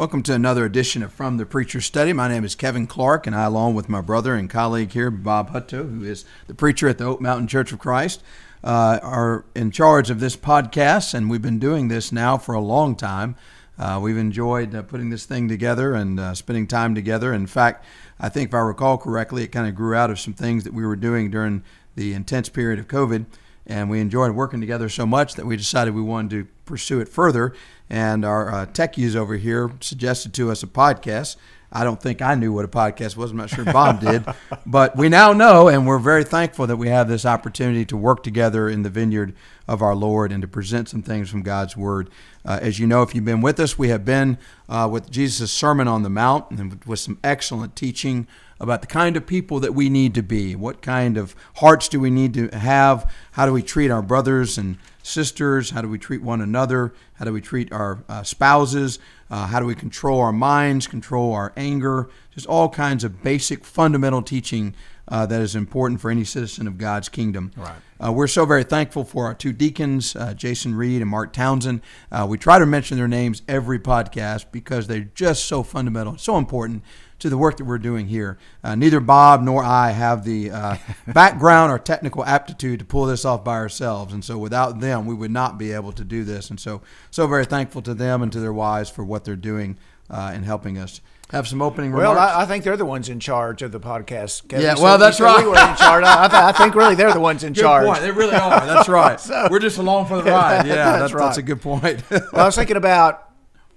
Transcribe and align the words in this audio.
Welcome 0.00 0.22
to 0.22 0.34
another 0.34 0.64
edition 0.64 1.02
of 1.02 1.12
From 1.12 1.36
the 1.36 1.44
Preacher's 1.44 1.84
Study. 1.84 2.14
My 2.14 2.26
name 2.26 2.42
is 2.42 2.54
Kevin 2.54 2.86
Clark, 2.86 3.26
and 3.26 3.36
I, 3.36 3.44
along 3.44 3.74
with 3.74 3.90
my 3.90 4.00
brother 4.00 4.34
and 4.34 4.48
colleague 4.48 4.92
here, 4.92 5.10
Bob 5.10 5.50
Hutto, 5.50 5.90
who 5.90 6.02
is 6.02 6.24
the 6.46 6.54
preacher 6.54 6.88
at 6.88 6.96
the 6.96 7.04
Oak 7.04 7.20
Mountain 7.20 7.48
Church 7.48 7.70
of 7.70 7.80
Christ, 7.80 8.22
uh, 8.64 8.98
are 9.02 9.44
in 9.54 9.70
charge 9.70 10.08
of 10.08 10.18
this 10.18 10.38
podcast, 10.38 11.12
and 11.12 11.28
we've 11.28 11.42
been 11.42 11.58
doing 11.58 11.88
this 11.88 12.12
now 12.12 12.38
for 12.38 12.54
a 12.54 12.60
long 12.60 12.96
time. 12.96 13.36
Uh, 13.78 14.00
we've 14.02 14.16
enjoyed 14.16 14.74
uh, 14.74 14.80
putting 14.80 15.10
this 15.10 15.26
thing 15.26 15.48
together 15.48 15.92
and 15.92 16.18
uh, 16.18 16.32
spending 16.32 16.66
time 16.66 16.94
together. 16.94 17.34
In 17.34 17.46
fact, 17.46 17.84
I 18.18 18.30
think 18.30 18.48
if 18.48 18.54
I 18.54 18.60
recall 18.60 18.96
correctly, 18.96 19.42
it 19.42 19.48
kind 19.48 19.68
of 19.68 19.74
grew 19.74 19.94
out 19.94 20.08
of 20.08 20.18
some 20.18 20.32
things 20.32 20.64
that 20.64 20.72
we 20.72 20.86
were 20.86 20.96
doing 20.96 21.30
during 21.30 21.62
the 21.94 22.14
intense 22.14 22.48
period 22.48 22.78
of 22.78 22.88
COVID 22.88 23.26
and 23.66 23.88
we 23.88 24.00
enjoyed 24.00 24.32
working 24.32 24.60
together 24.60 24.88
so 24.88 25.06
much 25.06 25.34
that 25.34 25.46
we 25.46 25.56
decided 25.56 25.94
we 25.94 26.02
wanted 26.02 26.30
to 26.30 26.48
pursue 26.64 27.00
it 27.00 27.08
further. 27.08 27.54
And 27.90 28.24
our 28.24 28.52
uh, 28.52 28.66
techies 28.66 29.16
over 29.16 29.36
here 29.36 29.72
suggested 29.80 30.32
to 30.34 30.50
us 30.50 30.62
a 30.62 30.68
podcast. 30.68 31.36
I 31.72 31.84
don't 31.84 32.00
think 32.00 32.20
I 32.20 32.34
knew 32.34 32.52
what 32.52 32.64
a 32.64 32.68
podcast 32.68 33.16
was. 33.16 33.30
I'm 33.30 33.36
not 33.36 33.50
sure 33.50 33.64
Bob 33.64 34.00
did, 34.00 34.24
but 34.66 34.96
we 34.96 35.08
now 35.08 35.32
know, 35.32 35.68
and 35.68 35.86
we're 35.86 35.98
very 35.98 36.24
thankful 36.24 36.66
that 36.66 36.76
we 36.76 36.88
have 36.88 37.08
this 37.08 37.24
opportunity 37.24 37.84
to 37.86 37.96
work 37.96 38.22
together 38.22 38.68
in 38.68 38.82
the 38.82 38.90
vineyard 38.90 39.34
of 39.68 39.82
our 39.82 39.94
Lord 39.94 40.32
and 40.32 40.42
to 40.42 40.48
present 40.48 40.88
some 40.88 41.02
things 41.02 41.30
from 41.30 41.42
God's 41.42 41.76
Word. 41.76 42.10
Uh, 42.44 42.58
as 42.60 42.78
you 42.80 42.86
know, 42.86 43.02
if 43.02 43.14
you've 43.14 43.24
been 43.24 43.40
with 43.40 43.60
us, 43.60 43.78
we 43.78 43.88
have 43.88 44.04
been 44.04 44.38
uh, 44.68 44.88
with 44.90 45.10
Jesus' 45.10 45.52
Sermon 45.52 45.86
on 45.86 46.02
the 46.02 46.10
Mount 46.10 46.50
and 46.50 46.82
with 46.84 46.98
some 46.98 47.18
excellent 47.22 47.76
teaching 47.76 48.26
about 48.60 48.82
the 48.82 48.86
kind 48.86 49.16
of 49.16 49.26
people 49.26 49.58
that 49.60 49.74
we 49.74 49.88
need 49.88 50.14
to 50.14 50.22
be. 50.22 50.54
What 50.54 50.82
kind 50.82 51.16
of 51.16 51.34
hearts 51.56 51.88
do 51.88 51.98
we 51.98 52.10
need 52.10 52.34
to 52.34 52.48
have? 52.48 53.10
How 53.32 53.46
do 53.46 53.52
we 53.52 53.62
treat 53.62 53.90
our 53.90 54.02
brothers 54.02 54.58
and 54.58 54.76
sisters? 55.02 55.70
How 55.70 55.80
do 55.80 55.88
we 55.88 55.98
treat 55.98 56.22
one 56.22 56.42
another? 56.42 56.92
How 57.14 57.24
do 57.24 57.32
we 57.32 57.40
treat 57.40 57.72
our 57.72 58.04
uh, 58.08 58.22
spouses? 58.22 58.98
Uh, 59.30 59.46
how 59.46 59.60
do 59.60 59.66
we 59.66 59.74
control 59.74 60.20
our 60.20 60.32
minds, 60.32 60.86
control 60.86 61.32
our 61.32 61.52
anger? 61.56 62.10
Just 62.32 62.46
all 62.46 62.68
kinds 62.68 63.02
of 63.02 63.22
basic, 63.22 63.64
fundamental 63.64 64.20
teaching 64.22 64.74
uh, 65.08 65.26
that 65.26 65.40
is 65.40 65.56
important 65.56 66.00
for 66.00 66.10
any 66.10 66.24
citizen 66.24 66.66
of 66.66 66.78
God's 66.78 67.08
kingdom. 67.08 67.50
Right. 67.56 67.74
Uh, 68.02 68.12
we're 68.12 68.28
so 68.28 68.46
very 68.46 68.64
thankful 68.64 69.04
for 69.04 69.26
our 69.26 69.34
two 69.34 69.52
deacons, 69.52 70.14
uh, 70.16 70.34
Jason 70.34 70.74
Reed 70.74 71.02
and 71.02 71.10
Mark 71.10 71.32
Townsend. 71.32 71.82
Uh, 72.12 72.26
we 72.28 72.38
try 72.38 72.58
to 72.58 72.66
mention 72.66 72.96
their 72.96 73.08
names 73.08 73.42
every 73.48 73.78
podcast 73.78 74.46
because 74.52 74.86
they're 74.86 75.10
just 75.14 75.46
so 75.46 75.62
fundamental, 75.62 76.16
so 76.16 76.38
important 76.38 76.82
to 77.20 77.30
the 77.30 77.38
work 77.38 77.56
that 77.58 77.64
we're 77.64 77.78
doing 77.78 78.06
here. 78.08 78.38
Uh, 78.64 78.74
neither 78.74 79.00
Bob 79.00 79.42
nor 79.42 79.62
I 79.64 79.90
have 79.90 80.24
the 80.24 80.50
uh, 80.50 80.76
background 81.06 81.72
or 81.72 81.78
technical 81.78 82.24
aptitude 82.24 82.78
to 82.80 82.84
pull 82.84 83.06
this 83.06 83.24
off 83.24 83.44
by 83.44 83.54
ourselves, 83.54 84.12
and 84.12 84.24
so 84.24 84.36
without 84.38 84.80
them, 84.80 85.06
we 85.06 85.14
would 85.14 85.30
not 85.30 85.58
be 85.58 85.72
able 85.72 85.92
to 85.92 86.04
do 86.04 86.24
this. 86.24 86.50
And 86.50 86.58
so, 86.60 86.82
so 87.10 87.26
very 87.26 87.44
thankful 87.44 87.82
to 87.82 87.94
them 87.94 88.22
and 88.22 88.30
to 88.32 88.40
their 88.40 88.52
wives 88.52 88.90
for 88.90 89.04
what 89.04 89.24
they're 89.24 89.36
doing 89.36 89.78
uh, 90.10 90.32
in 90.34 90.42
helping 90.42 90.76
us. 90.78 91.00
Have 91.30 91.46
some 91.46 91.62
opening 91.62 91.92
Well, 91.92 92.10
remarks. 92.14 92.32
I, 92.34 92.40
I 92.42 92.46
think 92.46 92.64
they're 92.64 92.76
the 92.76 92.84
ones 92.84 93.08
in 93.08 93.20
charge 93.20 93.62
of 93.62 93.70
the 93.70 93.78
podcast. 93.78 94.48
Kevin. 94.48 94.64
Yeah, 94.66 94.74
You 94.76 94.82
well, 94.82 94.98
that's 94.98 95.20
right. 95.20 95.38
We 95.44 95.48
were 95.48 95.56
in 95.56 95.76
charge. 95.76 96.02
I, 96.02 96.26
th- 96.26 96.42
I 96.42 96.50
think 96.50 96.74
really 96.74 96.96
they're 96.96 97.12
the 97.12 97.20
ones 97.20 97.44
in 97.44 97.52
Good 97.52 97.60
charge. 97.60 97.86
point. 97.86 98.00
They 98.00 98.10
really 98.10 98.34
are. 98.34 98.66
That's 98.66 98.88
right. 99.00 99.20
So- 99.20 99.46
we're 99.48 99.60
just 99.60 99.78
along 99.78 100.06
for 100.06 100.20
the 100.20 100.28
ride. 100.28 100.66
Yeah, 100.66 100.74
That's 100.98 101.12
that's, 101.12 101.14
that's 101.14 101.36
a 101.38 101.42
good 101.42 101.62
point. 101.62 102.02
Well, 102.10 102.22
I 102.34 102.46
was 102.46 102.56
thinking 102.56 102.76
about 102.76 103.30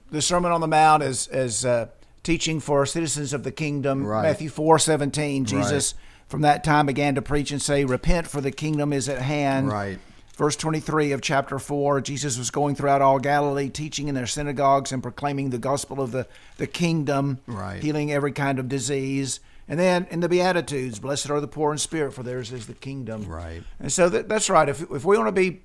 the 0.10 0.20
Sermon 0.20 0.52
on 0.52 0.62
the 0.62 0.68
Mount 0.68 1.04
as 1.04 1.28
as 1.28 1.64
uh, 1.64 1.90
teaching 2.24 2.60
for 2.60 2.86
citizens 2.86 3.34
of 3.34 3.44
the 3.44 3.52
kingdom. 3.52 4.06
Right. 4.06 4.24
Matthew 4.24 4.50
four 4.50 4.80
seventeen. 4.80 5.46
Jesus 5.46 5.94
from 6.28 6.42
that 6.42 6.64
time 6.64 6.86
began 6.88 7.16
to 7.16 7.22
preach 7.22 7.52
and 7.52 7.62
say, 7.62 7.86
"Repent, 7.86 8.28
for 8.28 8.42
the 8.42 8.52
kingdom 8.52 8.92
is 8.94 9.08
at 9.10 9.22
hand." 9.22 9.68
Right. 9.70 10.00
Verse 10.36 10.56
23 10.56 11.12
of 11.12 11.22
chapter 11.22 11.60
4 11.60 12.02
Jesus 12.02 12.40
was 12.40 12.50
going 12.50 12.74
throughout 12.74 13.04
all 13.04 13.20
Galilee, 13.20 13.70
teaching 13.70 14.08
in 14.08 14.16
their 14.16 14.26
synagogues 14.26 14.92
and 14.92 15.04
proclaiming 15.04 15.52
the 15.52 15.60
gospel 15.60 16.02
of 16.02 16.12
the, 16.12 16.26
the 16.58 16.66
kingdom, 16.66 17.38
Right. 17.46 17.84
healing 17.84 18.12
every 18.12 18.32
kind 18.32 18.58
of 18.58 18.68
disease. 18.68 19.40
And 19.68 19.80
then 19.80 20.08
in 20.10 20.22
the 20.22 20.28
Beatitudes, 20.28 20.98
blessed 20.98 21.30
are 21.30 21.40
the 21.40 21.48
poor 21.48 21.72
in 21.72 21.78
spirit, 21.78 22.16
for 22.16 22.24
theirs 22.24 22.52
is 22.52 22.66
the 22.66 22.74
kingdom. 22.74 23.28
Right. 23.28 23.62
And 23.80 23.92
so 23.92 24.10
that, 24.10 24.28
that's 24.28 24.50
right. 24.50 24.68
If, 24.68 24.82
if 24.92 25.06
we 25.06 25.16
want 25.18 25.28
to 25.28 25.32
be 25.32 25.62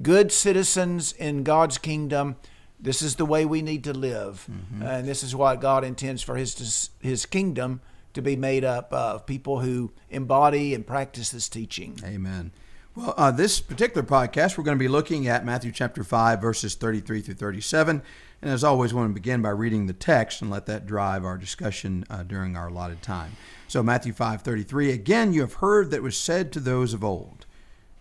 good 0.00 0.32
citizens 0.32 1.12
in 1.12 1.42
God's 1.42 1.76
kingdom, 1.76 2.36
this 2.78 3.02
is 3.02 3.16
the 3.16 3.24
way 3.24 3.44
we 3.44 3.62
need 3.62 3.84
to 3.84 3.92
live. 3.92 4.48
And 4.82 5.06
this 5.06 5.22
is 5.22 5.34
what 5.34 5.60
God 5.60 5.84
intends 5.84 6.22
for 6.22 6.36
his, 6.36 6.90
his 7.00 7.26
kingdom 7.26 7.80
to 8.14 8.22
be 8.22 8.36
made 8.36 8.64
up 8.64 8.92
of 8.92 9.26
people 9.26 9.60
who 9.60 9.92
embody 10.10 10.74
and 10.74 10.86
practice 10.86 11.30
this 11.30 11.48
teaching. 11.48 11.98
Amen. 12.04 12.50
Well, 12.96 13.12
uh, 13.18 13.30
this 13.30 13.60
particular 13.60 14.02
podcast, 14.02 14.56
we're 14.56 14.64
going 14.64 14.78
to 14.78 14.82
be 14.82 14.88
looking 14.88 15.28
at 15.28 15.44
Matthew 15.44 15.70
chapter 15.70 16.02
5, 16.02 16.40
verses 16.40 16.74
33 16.74 17.20
through 17.20 17.34
37. 17.34 18.02
And 18.40 18.50
as 18.50 18.64
always, 18.64 18.94
we 18.94 19.00
want 19.00 19.10
to 19.10 19.14
begin 19.14 19.42
by 19.42 19.50
reading 19.50 19.86
the 19.86 19.92
text 19.92 20.40
and 20.40 20.50
let 20.50 20.64
that 20.64 20.86
drive 20.86 21.22
our 21.22 21.36
discussion 21.36 22.06
uh, 22.08 22.22
during 22.22 22.56
our 22.56 22.68
allotted 22.68 23.02
time. 23.02 23.36
So, 23.68 23.82
Matthew 23.82 24.14
5, 24.14 24.40
33, 24.40 24.92
again, 24.92 25.34
you 25.34 25.42
have 25.42 25.54
heard 25.54 25.90
that 25.90 26.02
was 26.02 26.16
said 26.16 26.52
to 26.52 26.60
those 26.60 26.94
of 26.94 27.04
old, 27.04 27.44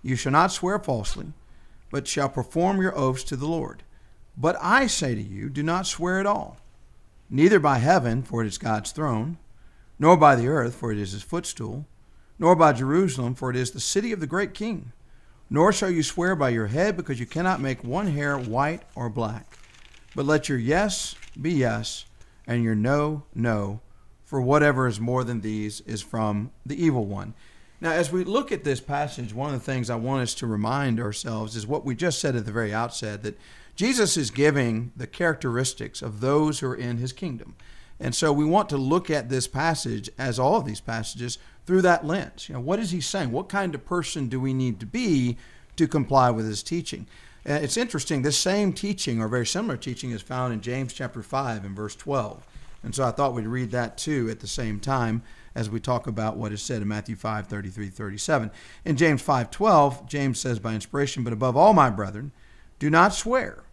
You 0.02 0.16
shall 0.16 0.32
not 0.32 0.54
swear 0.54 0.80
falsely, 0.80 1.34
but 1.92 2.08
shall 2.08 2.30
perform 2.30 2.82
your 2.82 2.98
oaths 2.98 3.26
to 3.26 3.36
the 3.36 3.48
Lord. 3.48 3.84
But 4.38 4.58
I 4.62 4.88
say 4.88 5.16
to 5.16 5.22
you, 5.22 5.50
do 5.50 5.64
not 5.64 5.88
swear 5.88 6.20
at 6.20 6.26
all, 6.26 6.58
neither 7.30 7.60
by 7.60 7.78
heaven, 7.78 8.24
for 8.24 8.44
it 8.44 8.48
is 8.48 8.58
God's 8.58 8.92
throne, 8.92 9.38
nor 9.98 10.18
by 10.18 10.36
the 10.36 10.48
earth, 10.48 10.76
for 10.76 10.92
it 10.92 10.98
is 10.98 11.14
his 11.14 11.24
footstool 11.24 11.86
nor 12.38 12.56
by 12.56 12.74
Jerusalem, 12.74 13.36
for 13.36 13.50
it 13.50 13.56
is 13.56 13.72
the 13.72 13.80
city 13.80 14.12
of 14.12 14.20
the 14.20 14.28
great 14.28 14.54
king. 14.54 14.92
Nor 15.50 15.72
shall 15.72 15.90
you 15.90 16.04
swear 16.04 16.36
by 16.36 16.50
your 16.50 16.68
head, 16.68 16.98
because 16.98 17.20
you 17.20 17.26
cannot 17.26 17.62
make 17.62 17.84
one 17.84 18.08
hair 18.08 18.38
white 18.38 18.84
or 18.96 19.10
black. 19.10 19.58
But 20.16 20.26
let 20.26 20.50
your 20.50 20.58
yes 20.58 21.16
be 21.40 21.52
yes, 21.52 22.06
and 22.48 22.64
your 22.64 22.76
no, 22.76 23.24
no, 23.34 23.80
for 24.24 24.42
whatever 24.42 24.88
is 24.88 25.00
more 25.00 25.24
than 25.24 25.42
these 25.42 25.82
is 25.82 26.02
from 26.02 26.52
the 26.66 26.84
evil 26.84 27.06
one. 27.06 27.34
Now, 27.86 27.92
as 27.92 28.12
we 28.12 28.24
look 28.24 28.52
at 28.52 28.64
this 28.64 28.80
passage, 28.80 29.32
one 29.32 29.54
of 29.54 29.60
the 29.60 29.72
things 29.72 29.92
I 29.92 29.96
want 29.96 30.24
us 30.24 30.34
to 30.36 30.48
remind 30.48 31.00
ourselves 31.00 31.56
is 31.56 31.68
what 31.68 31.86
we 31.86 31.94
just 31.94 32.18
said 32.18 32.36
at 32.36 32.44
the 32.44 32.52
very 32.52 32.74
outset 32.74 33.22
that 33.22 33.38
Jesus 33.76 34.18
is 34.18 34.32
giving 34.32 34.92
the 34.98 35.06
characteristics 35.06 36.02
of 36.02 36.20
those 36.20 36.60
who 36.60 36.68
are 36.70 36.76
in 36.76 36.98
his 36.98 37.14
kingdom. 37.14 37.54
And 38.00 38.16
so 38.16 38.34
we 38.34 38.44
want 38.44 38.70
to 38.70 38.78
look 38.78 39.12
at 39.12 39.30
this 39.30 39.48
passage, 39.48 40.10
as 40.18 40.40
all 40.40 40.56
of 40.56 40.66
these 40.66 40.82
passages, 40.82 41.38
through 41.68 41.84
that 41.84 42.04
lens. 42.04 42.50
You 42.50 42.56
know, 42.56 42.62
what 42.62 42.80
is 42.80 42.90
he 42.90 43.02
saying? 43.02 43.32
What 43.32 43.50
kind 43.50 43.76
of 43.76 43.86
person 43.86 44.30
do 44.30 44.40
we 44.40 44.52
need 44.52 44.80
to 44.80 44.88
be 44.88 45.38
to 45.76 45.88
comply 45.88 46.32
with 46.32 46.48
his 46.48 46.64
teaching? 46.64 47.06
It's 47.46 47.78
interesting, 47.78 48.24
this 48.24 48.36
same 48.36 48.74
teaching, 48.74 49.22
or 49.22 49.28
very 49.28 49.46
similar 49.46 49.78
teaching, 49.78 50.10
is 50.10 50.24
found 50.24 50.54
in 50.54 50.62
James 50.62 50.92
chapter 50.92 51.22
5 51.22 51.64
and 51.64 51.76
verse 51.76 51.96
12. 51.96 52.48
And 52.82 52.96
so 52.96 53.04
I 53.04 53.12
thought 53.12 53.36
we'd 53.36 53.46
read 53.46 53.70
that 53.72 53.96
too 53.96 54.28
at 54.32 54.40
the 54.40 54.48
same 54.48 54.80
time 54.80 55.22
as 55.56 55.70
we 55.70 55.80
talk 55.80 56.06
about 56.06 56.38
what 56.38 56.52
is 56.52 56.62
said 56.62 56.82
in 56.82 56.88
Matthew 56.88 57.16
5, 57.16 57.48
33, 57.48 57.90
37. 57.90 58.52
In 58.84 58.98
James 58.98 59.22
5, 59.22 59.50
12, 59.50 60.08
James 60.08 60.40
says 60.40 60.60
by 60.60 60.74
inspiration, 60.74 61.24
But 61.24 61.34
above 61.34 61.56
all, 61.56 61.74
my 61.74 61.90
brethren, 61.90 62.34
do 62.78 62.90
not 62.90 63.14
swear, 63.14 63.64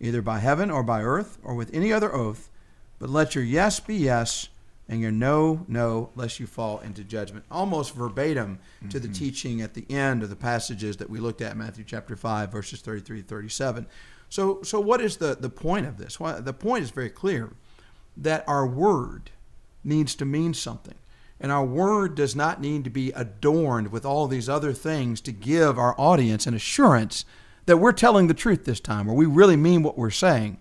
either 0.00 0.20
by 0.20 0.40
heaven 0.40 0.70
or 0.70 0.82
by 0.82 1.02
earth 1.02 1.38
or 1.42 1.54
with 1.54 1.72
any 1.72 1.92
other 1.92 2.12
oath, 2.12 2.50
but 2.98 3.08
let 3.08 3.34
your 3.36 3.44
yes 3.44 3.78
be 3.78 3.94
yes 3.94 4.48
and 4.88 5.00
your 5.00 5.12
no, 5.12 5.64
no, 5.68 6.10
lest 6.16 6.40
you 6.40 6.46
fall 6.46 6.80
into 6.80 7.04
judgment. 7.04 7.44
Almost 7.50 7.94
verbatim 7.94 8.58
to 8.88 8.98
the 8.98 9.06
mm-hmm. 9.06 9.12
teaching 9.12 9.60
at 9.60 9.74
the 9.74 9.84
end 9.90 10.22
of 10.22 10.30
the 10.30 10.36
passages 10.36 10.96
that 10.96 11.10
we 11.10 11.20
looked 11.20 11.42
at, 11.42 11.56
Matthew 11.56 11.84
chapter 11.84 12.16
5, 12.16 12.50
verses 12.50 12.80
33 12.80 13.22
to 13.22 13.28
37. 13.28 13.86
So, 14.30 14.62
so 14.62 14.80
what 14.80 15.00
is 15.00 15.18
the, 15.18 15.36
the 15.38 15.50
point 15.50 15.86
of 15.86 15.98
this? 15.98 16.18
Well, 16.18 16.40
the 16.40 16.54
point 16.54 16.84
is 16.84 16.90
very 16.90 17.10
clear 17.10 17.50
that 18.16 18.44
our 18.48 18.66
word 18.66 19.30
needs 19.84 20.14
to 20.16 20.24
mean 20.24 20.54
something. 20.54 20.94
And 21.40 21.52
our 21.52 21.64
word 21.64 22.14
does 22.14 22.34
not 22.34 22.60
need 22.60 22.84
to 22.84 22.90
be 22.90 23.12
adorned 23.12 23.92
with 23.92 24.04
all 24.04 24.26
these 24.26 24.48
other 24.48 24.72
things 24.72 25.20
to 25.22 25.32
give 25.32 25.78
our 25.78 25.94
audience 25.98 26.46
an 26.46 26.54
assurance 26.54 27.24
that 27.66 27.76
we're 27.76 27.92
telling 27.92 28.26
the 28.26 28.34
truth 28.34 28.64
this 28.64 28.80
time, 28.80 29.08
or 29.08 29.14
we 29.14 29.26
really 29.26 29.56
mean 29.56 29.82
what 29.82 29.98
we're 29.98 30.10
saying. 30.10 30.58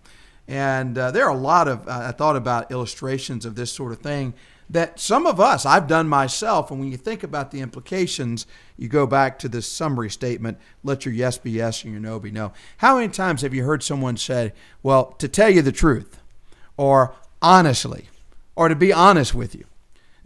And 0.47 0.97
uh, 0.97 1.11
there 1.11 1.25
are 1.25 1.35
a 1.35 1.37
lot 1.37 1.67
of, 1.67 1.87
uh, 1.87 2.07
I 2.07 2.11
thought 2.11 2.35
about 2.35 2.71
illustrations 2.71 3.45
of 3.45 3.55
this 3.55 3.71
sort 3.71 3.91
of 3.91 3.99
thing 3.99 4.33
that 4.69 4.99
some 4.99 5.25
of 5.25 5.39
us, 5.39 5.65
I've 5.65 5.87
done 5.87 6.07
myself. 6.07 6.69
And 6.71 6.79
when 6.79 6.91
you 6.91 6.97
think 6.97 7.23
about 7.23 7.51
the 7.51 7.61
implications, 7.61 8.45
you 8.75 8.89
go 8.89 9.07
back 9.07 9.39
to 9.39 9.49
this 9.49 9.69
summary 9.69 10.09
statement 10.09 10.57
let 10.83 11.05
your 11.05 11.13
yes 11.13 11.37
be 11.37 11.51
yes 11.51 11.83
and 11.83 11.93
your 11.93 12.01
no 12.01 12.19
be 12.19 12.31
no. 12.31 12.51
How 12.77 12.95
many 12.95 13.07
times 13.09 13.41
have 13.41 13.53
you 13.53 13.63
heard 13.63 13.83
someone 13.83 14.17
say, 14.17 14.53
well, 14.83 15.13
to 15.19 15.27
tell 15.27 15.49
you 15.49 15.61
the 15.61 15.71
truth, 15.71 16.19
or 16.75 17.15
honestly, 17.41 18.09
or 18.55 18.67
to 18.67 18.75
be 18.75 18.91
honest 18.91 19.33
with 19.33 19.55
you? 19.55 19.65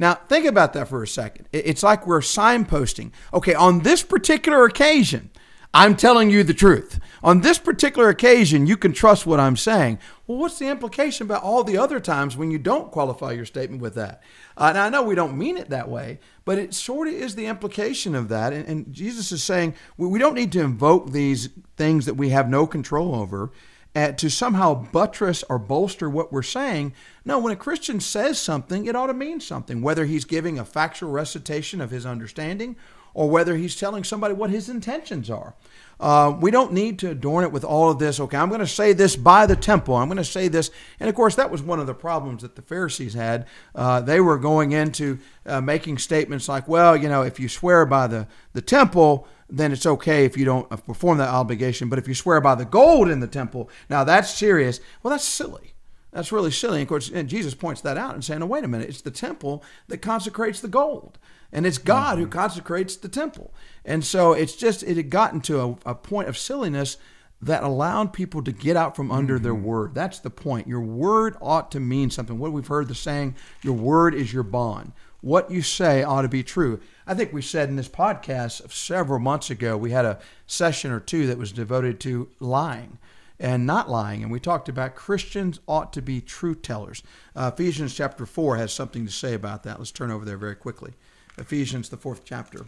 Now, 0.02 0.16
think 0.16 0.48
about 0.48 0.74
that 0.74 0.88
for 0.88 1.04
a 1.04 1.08
second. 1.08 1.48
It's 1.54 1.84
like 1.84 2.08
we're 2.08 2.22
signposting. 2.22 3.12
Okay, 3.36 3.54
on 3.54 3.82
this 3.82 4.02
particular 4.02 4.66
occasion, 4.66 5.30
I'm 5.76 5.96
telling 5.96 6.32
you 6.32 6.44
the 6.44 6.56
truth. 6.56 7.00
On 7.22 7.42
this 7.42 7.60
particular 7.60 8.10
occasion, 8.10 8.66
you 8.66 8.78
can 8.78 8.94
trust 8.94 9.28
what 9.28 9.40
I'm 9.40 9.56
saying. 9.56 10.00
Well, 10.26 10.40
what's 10.40 10.58
the 10.58 10.70
implication 10.70 11.28
about 11.28 11.44
all 11.44 11.64
the 11.64 11.78
other 11.78 12.00
times 12.00 12.36
when 12.36 12.50
you 12.50 12.58
don't 12.58 12.90
qualify 12.92 13.34
your 13.34 13.46
statement 13.46 13.80
with 13.80 13.94
that? 13.94 14.24
Uh, 14.58 14.74
now, 14.74 14.86
I 14.86 14.90
know 14.90 15.04
we 15.04 15.14
don't 15.14 15.38
mean 15.38 15.56
it 15.56 15.70
that 15.70 15.88
way, 15.88 16.20
but 16.46 16.58
it 16.58 16.74
sort 16.74 17.08
of 17.08 17.14
is 17.14 17.36
the 17.36 17.46
implication 17.46 18.16
of 18.16 18.28
that. 18.30 18.54
And, 18.54 18.68
and 18.68 18.92
Jesus 18.92 19.32
is 19.32 19.44
saying 19.44 19.76
we, 19.98 20.08
we 20.08 20.18
don't 20.18 20.34
need 20.34 20.52
to 20.54 20.62
invoke 20.62 21.12
these 21.12 21.50
things 21.78 22.08
that 22.08 22.16
we 22.16 22.30
have 22.30 22.50
no 22.50 22.66
control 22.66 23.14
over 23.14 23.52
uh, 23.96 24.12
to 24.14 24.30
somehow 24.30 24.74
buttress 24.74 25.44
or 25.50 25.60
bolster 25.60 26.10
what 26.10 26.32
we're 26.32 26.42
saying. 26.42 26.94
No, 27.26 27.40
when 27.40 27.54
a 27.54 27.58
Christian 27.58 28.00
says 28.00 28.40
something, 28.40 28.86
it 28.86 28.96
ought 28.96 29.08
to 29.08 29.14
mean 29.14 29.40
something, 29.40 29.82
whether 29.82 30.06
he's 30.06 30.26
giving 30.26 30.58
a 30.58 30.66
factual 30.66 31.12
recitation 31.12 31.82
of 31.82 31.92
his 31.92 32.06
understanding 32.06 32.76
or 33.14 33.30
whether 33.30 33.56
he's 33.56 33.76
telling 33.76 34.04
somebody 34.04 34.34
what 34.34 34.50
his 34.50 34.70
intentions 34.70 35.30
are. 35.30 35.56
Uh, 36.00 36.36
we 36.42 36.50
don't 36.50 36.74
need 36.74 36.98
to 36.98 37.12
adorn 37.12 37.44
it 37.44 37.52
with 37.52 37.64
all 37.64 37.92
of 37.92 38.00
this. 38.00 38.20
Okay, 38.20 38.36
I'm 38.36 38.50
going 38.50 38.60
to 38.60 38.68
say 38.68 38.92
this 38.92 39.16
by 39.16 39.46
the 39.46 39.56
temple. 39.56 39.96
I'm 39.96 40.08
going 40.08 40.18
to 40.18 40.24
say 40.24 40.48
this. 40.48 40.72
And 41.00 41.08
of 41.08 41.16
course, 41.16 41.36
that 41.36 41.52
was 41.52 41.62
one 41.62 41.80
of 41.80 41.86
the 41.86 41.94
problems 41.94 42.42
that 42.42 42.56
the 42.56 42.64
Pharisees 42.64 43.14
had. 43.14 43.46
Uh, 43.76 44.02
they 44.02 44.20
were 44.20 44.40
going 44.40 44.72
into 44.72 45.20
uh, 45.46 45.62
making 45.62 46.00
statements 46.00 46.50
like, 46.50 46.68
well, 46.68 46.98
you 46.98 47.08
know, 47.08 47.22
if 47.22 47.40
you 47.40 47.48
swear 47.48 47.86
by 47.86 48.08
the, 48.08 48.28
the 48.54 48.62
temple, 48.62 49.28
then 49.48 49.72
it's 49.72 49.86
okay 49.86 50.26
if 50.26 50.36
you 50.36 50.46
don't 50.46 50.72
uh, 50.72 50.78
perform 50.78 51.20
that 51.20 51.30
obligation. 51.30 51.88
But 51.88 52.00
if 52.00 52.08
you 52.08 52.16
swear 52.16 52.42
by 52.42 52.56
the 52.56 52.66
gold 52.66 53.08
in 53.08 53.20
the 53.20 53.28
temple, 53.28 53.70
now 53.88 54.04
that's 54.04 54.34
serious. 54.34 54.80
Well, 55.04 55.12
that's 55.12 55.26
silly. 55.26 55.76
That's 56.12 56.32
really 56.32 56.52
silly. 56.52 56.78
And 56.78 56.84
of 56.84 56.90
course, 56.90 57.10
and 57.10 57.30
Jesus 57.30 57.54
points 57.54 57.82
that 57.82 57.98
out 57.98 58.14
and 58.14 58.24
saying, 58.24 58.40
"No, 58.40 58.46
wait 58.46 58.64
a 58.64 58.68
minute. 58.68 58.90
It's 58.90 59.02
the 59.02 59.12
temple 59.12 59.64
that 59.88 60.00
consecrates 60.00 60.60
the 60.60 60.68
gold, 60.68 61.18
and 61.52 61.66
it's 61.66 61.78
God 61.78 62.14
mm-hmm. 62.14 62.24
who 62.24 62.30
consecrates 62.30 62.96
the 62.96 63.10
temple." 63.10 63.54
And 63.84 64.04
so 64.04 64.34
it's 64.34 64.56
just 64.56 64.84
it 64.84 64.98
had 64.98 65.10
gotten 65.10 65.42
to 65.42 65.62
a, 65.62 65.92
a 65.92 65.96
point 65.96 66.30
of 66.30 66.38
silliness 66.38 66.98
that 67.42 67.64
allowed 67.64 68.14
people 68.14 68.44
to 68.44 68.52
get 68.52 68.78
out 68.78 68.96
from 68.96 69.12
under 69.12 69.36
mm-hmm. 69.36 69.44
their 69.44 69.56
word. 69.56 69.96
That's 69.96 70.20
the 70.20 70.30
point. 70.30 70.68
Your 70.68 70.82
word 70.82 71.36
ought 71.42 71.72
to 71.72 71.80
mean 71.80 72.10
something. 72.10 72.38
What 72.38 72.52
we've 72.52 72.68
heard 72.68 72.88
the 72.88 72.96
saying, 72.96 73.36
"Your 73.64 73.76
word 73.76 74.14
is 74.14 74.34
your 74.34 74.44
bond." 74.44 74.94
What 75.22 75.52
you 75.52 75.62
say 75.62 76.02
ought 76.02 76.24
to 76.24 76.28
be 76.28 76.42
true. 76.42 76.80
I 77.06 77.14
think 77.14 77.32
we 77.32 77.44
said 77.44 77.70
in 77.70 77.76
this 77.76 77.88
podcast 77.88 78.72
several 78.72 79.20
months 79.20 79.52
ago, 79.52 79.78
we 79.78 79.92
had 79.92 80.04
a 80.04 80.20
session 80.48 80.92
or 80.92 81.00
two 81.00 81.28
that 81.28 81.38
was 81.38 81.52
devoted 81.52 82.00
to 82.02 82.30
lying 82.40 82.98
and 83.42 83.66
not 83.66 83.90
lying. 83.90 84.24
And 84.24 84.32
we 84.32 84.40
talked 84.40 84.70
about 84.70 84.96
Christians 84.96 85.60
ought 85.68 85.94
to 85.94 86.02
be 86.02 86.22
truth 86.22 86.62
tellers. 86.62 87.04
Uh, 87.36 87.52
Ephesians 87.54 87.94
chapter 87.94 88.26
4 88.26 88.58
has 88.58 88.74
something 88.74 89.06
to 89.06 89.12
say 89.12 89.34
about 89.34 89.64
that. 89.64 89.80
Let's 89.80 89.92
turn 89.92 90.12
over 90.12 90.26
there 90.26 90.38
very 90.38 90.56
quickly. 90.56 90.94
Ephesians, 91.38 91.90
the 91.90 91.98
fourth 91.98 92.22
chapter. 92.26 92.66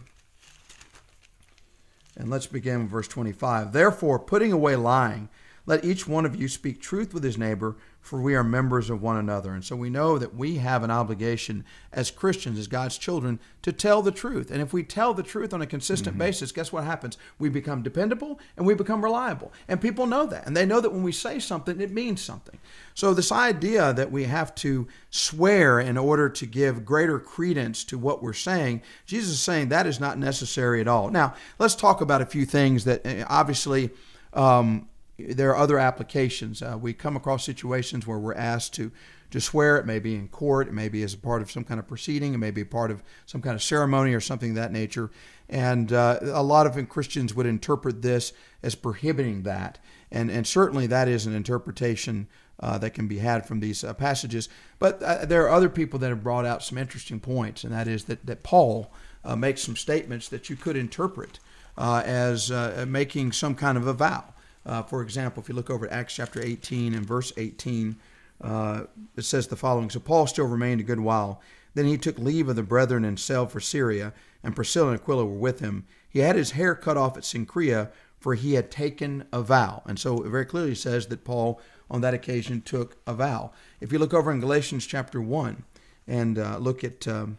And 2.16 2.30
let's 2.30 2.46
begin 2.46 2.82
with 2.82 2.90
verse 2.90 3.08
25. 3.08 3.72
Therefore, 3.72 4.18
putting 4.18 4.52
away 4.52 4.76
lying, 4.76 5.28
let 5.66 5.84
each 5.84 6.06
one 6.06 6.26
of 6.26 6.36
you 6.36 6.48
speak 6.48 6.80
truth 6.80 7.12
with 7.12 7.24
his 7.24 7.38
neighbor, 7.38 7.76
for 8.04 8.20
we 8.20 8.34
are 8.34 8.44
members 8.44 8.90
of 8.90 9.00
one 9.00 9.16
another. 9.16 9.54
And 9.54 9.64
so 9.64 9.74
we 9.74 9.88
know 9.88 10.18
that 10.18 10.34
we 10.34 10.56
have 10.56 10.82
an 10.82 10.90
obligation 10.90 11.64
as 11.90 12.10
Christians, 12.10 12.58
as 12.58 12.66
God's 12.66 12.98
children, 12.98 13.40
to 13.62 13.72
tell 13.72 14.02
the 14.02 14.12
truth. 14.12 14.50
And 14.50 14.60
if 14.60 14.74
we 14.74 14.82
tell 14.82 15.14
the 15.14 15.22
truth 15.22 15.54
on 15.54 15.62
a 15.62 15.66
consistent 15.66 16.10
mm-hmm. 16.10 16.26
basis, 16.26 16.52
guess 16.52 16.70
what 16.70 16.84
happens? 16.84 17.16
We 17.38 17.48
become 17.48 17.82
dependable 17.82 18.38
and 18.58 18.66
we 18.66 18.74
become 18.74 19.02
reliable. 19.02 19.54
And 19.68 19.80
people 19.80 20.04
know 20.04 20.26
that. 20.26 20.46
And 20.46 20.54
they 20.54 20.66
know 20.66 20.82
that 20.82 20.92
when 20.92 21.02
we 21.02 21.12
say 21.12 21.38
something, 21.38 21.80
it 21.80 21.92
means 21.92 22.20
something. 22.20 22.58
So 22.92 23.14
this 23.14 23.32
idea 23.32 23.94
that 23.94 24.12
we 24.12 24.24
have 24.24 24.54
to 24.56 24.86
swear 25.08 25.80
in 25.80 25.96
order 25.96 26.28
to 26.28 26.44
give 26.44 26.84
greater 26.84 27.18
credence 27.18 27.84
to 27.84 27.96
what 27.96 28.22
we're 28.22 28.34
saying, 28.34 28.82
Jesus 29.06 29.30
is 29.30 29.40
saying 29.40 29.70
that 29.70 29.86
is 29.86 29.98
not 29.98 30.18
necessary 30.18 30.82
at 30.82 30.88
all. 30.88 31.08
Now, 31.08 31.34
let's 31.58 31.74
talk 31.74 32.02
about 32.02 32.20
a 32.20 32.26
few 32.26 32.44
things 32.44 32.84
that 32.84 33.00
eh, 33.06 33.24
obviously. 33.30 33.92
Um, 34.34 34.88
there 35.18 35.50
are 35.50 35.56
other 35.56 35.78
applications. 35.78 36.62
Uh, 36.62 36.76
we 36.80 36.92
come 36.92 37.16
across 37.16 37.44
situations 37.44 38.06
where 38.06 38.18
we're 38.18 38.34
asked 38.34 38.74
to 38.74 38.90
to 39.30 39.40
swear. 39.40 39.76
It 39.78 39.86
may 39.86 39.98
be 39.98 40.14
in 40.14 40.28
court. 40.28 40.68
It 40.68 40.74
may 40.74 40.88
be 40.88 41.02
as 41.02 41.14
a 41.14 41.18
part 41.18 41.42
of 41.42 41.50
some 41.50 41.64
kind 41.64 41.80
of 41.80 41.88
proceeding. 41.88 42.34
It 42.34 42.38
may 42.38 42.52
be 42.52 42.64
part 42.64 42.92
of 42.92 43.02
some 43.26 43.42
kind 43.42 43.56
of 43.56 43.62
ceremony 43.62 44.14
or 44.14 44.20
something 44.20 44.50
of 44.50 44.56
that 44.56 44.70
nature. 44.70 45.10
And 45.48 45.92
uh, 45.92 46.20
a 46.22 46.42
lot 46.42 46.66
of 46.66 46.88
Christians 46.88 47.34
would 47.34 47.46
interpret 47.46 48.00
this 48.00 48.32
as 48.62 48.74
prohibiting 48.74 49.42
that. 49.42 49.78
And 50.10 50.30
and 50.30 50.46
certainly 50.46 50.86
that 50.88 51.08
is 51.08 51.26
an 51.26 51.34
interpretation 51.34 52.28
uh, 52.60 52.78
that 52.78 52.90
can 52.90 53.08
be 53.08 53.18
had 53.18 53.46
from 53.46 53.60
these 53.60 53.82
uh, 53.82 53.94
passages. 53.94 54.48
But 54.78 55.02
uh, 55.02 55.24
there 55.24 55.42
are 55.44 55.50
other 55.50 55.68
people 55.68 55.98
that 56.00 56.10
have 56.10 56.22
brought 56.22 56.46
out 56.46 56.62
some 56.62 56.78
interesting 56.78 57.18
points, 57.18 57.64
and 57.64 57.72
that 57.72 57.88
is 57.88 58.04
that 58.04 58.24
that 58.26 58.42
Paul 58.42 58.92
uh, 59.24 59.36
makes 59.36 59.62
some 59.62 59.76
statements 59.76 60.28
that 60.28 60.48
you 60.48 60.56
could 60.56 60.76
interpret 60.76 61.40
as 61.76 62.50
making 62.86 63.32
some 63.32 63.54
kind 63.56 63.76
of 63.76 63.86
a 63.86 63.92
vow. 63.92 64.33
Uh, 64.66 64.82
for 64.82 65.02
example, 65.02 65.42
if 65.42 65.48
you 65.48 65.54
look 65.54 65.70
over 65.70 65.86
at 65.86 65.92
Acts 65.92 66.14
chapter 66.14 66.42
18 66.42 66.94
and 66.94 67.06
verse 67.06 67.32
18, 67.36 67.96
uh, 68.40 68.84
it 69.16 69.22
says 69.22 69.46
the 69.46 69.56
following 69.56 69.90
So 69.90 70.00
Paul 70.00 70.26
still 70.26 70.46
remained 70.46 70.80
a 70.80 70.84
good 70.84 71.00
while. 71.00 71.40
Then 71.74 71.86
he 71.86 71.98
took 71.98 72.18
leave 72.18 72.48
of 72.48 72.56
the 72.56 72.62
brethren 72.62 73.04
and 73.04 73.18
sailed 73.18 73.50
for 73.50 73.60
Syria, 73.60 74.12
and 74.42 74.54
Priscilla 74.54 74.92
and 74.92 75.00
Aquila 75.00 75.26
were 75.26 75.34
with 75.34 75.60
him. 75.60 75.86
He 76.08 76.20
had 76.20 76.36
his 76.36 76.52
hair 76.52 76.74
cut 76.74 76.96
off 76.96 77.16
at 77.16 77.24
Cenchrea, 77.24 77.90
for 78.18 78.34
he 78.34 78.54
had 78.54 78.70
taken 78.70 79.26
a 79.32 79.42
vow. 79.42 79.82
And 79.84 79.98
so 79.98 80.22
it 80.22 80.30
very 80.30 80.46
clearly 80.46 80.74
says 80.74 81.08
that 81.08 81.24
Paul, 81.24 81.60
on 81.90 82.00
that 82.02 82.14
occasion, 82.14 82.62
took 82.62 82.96
a 83.06 83.12
vow. 83.12 83.52
If 83.80 83.92
you 83.92 83.98
look 83.98 84.14
over 84.14 84.30
in 84.30 84.40
Galatians 84.40 84.86
chapter 84.86 85.20
1 85.20 85.64
and 86.06 86.38
uh, 86.38 86.58
look 86.58 86.84
at 86.84 87.06
um, 87.08 87.38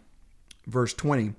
verse 0.68 0.94
20, 0.94 1.33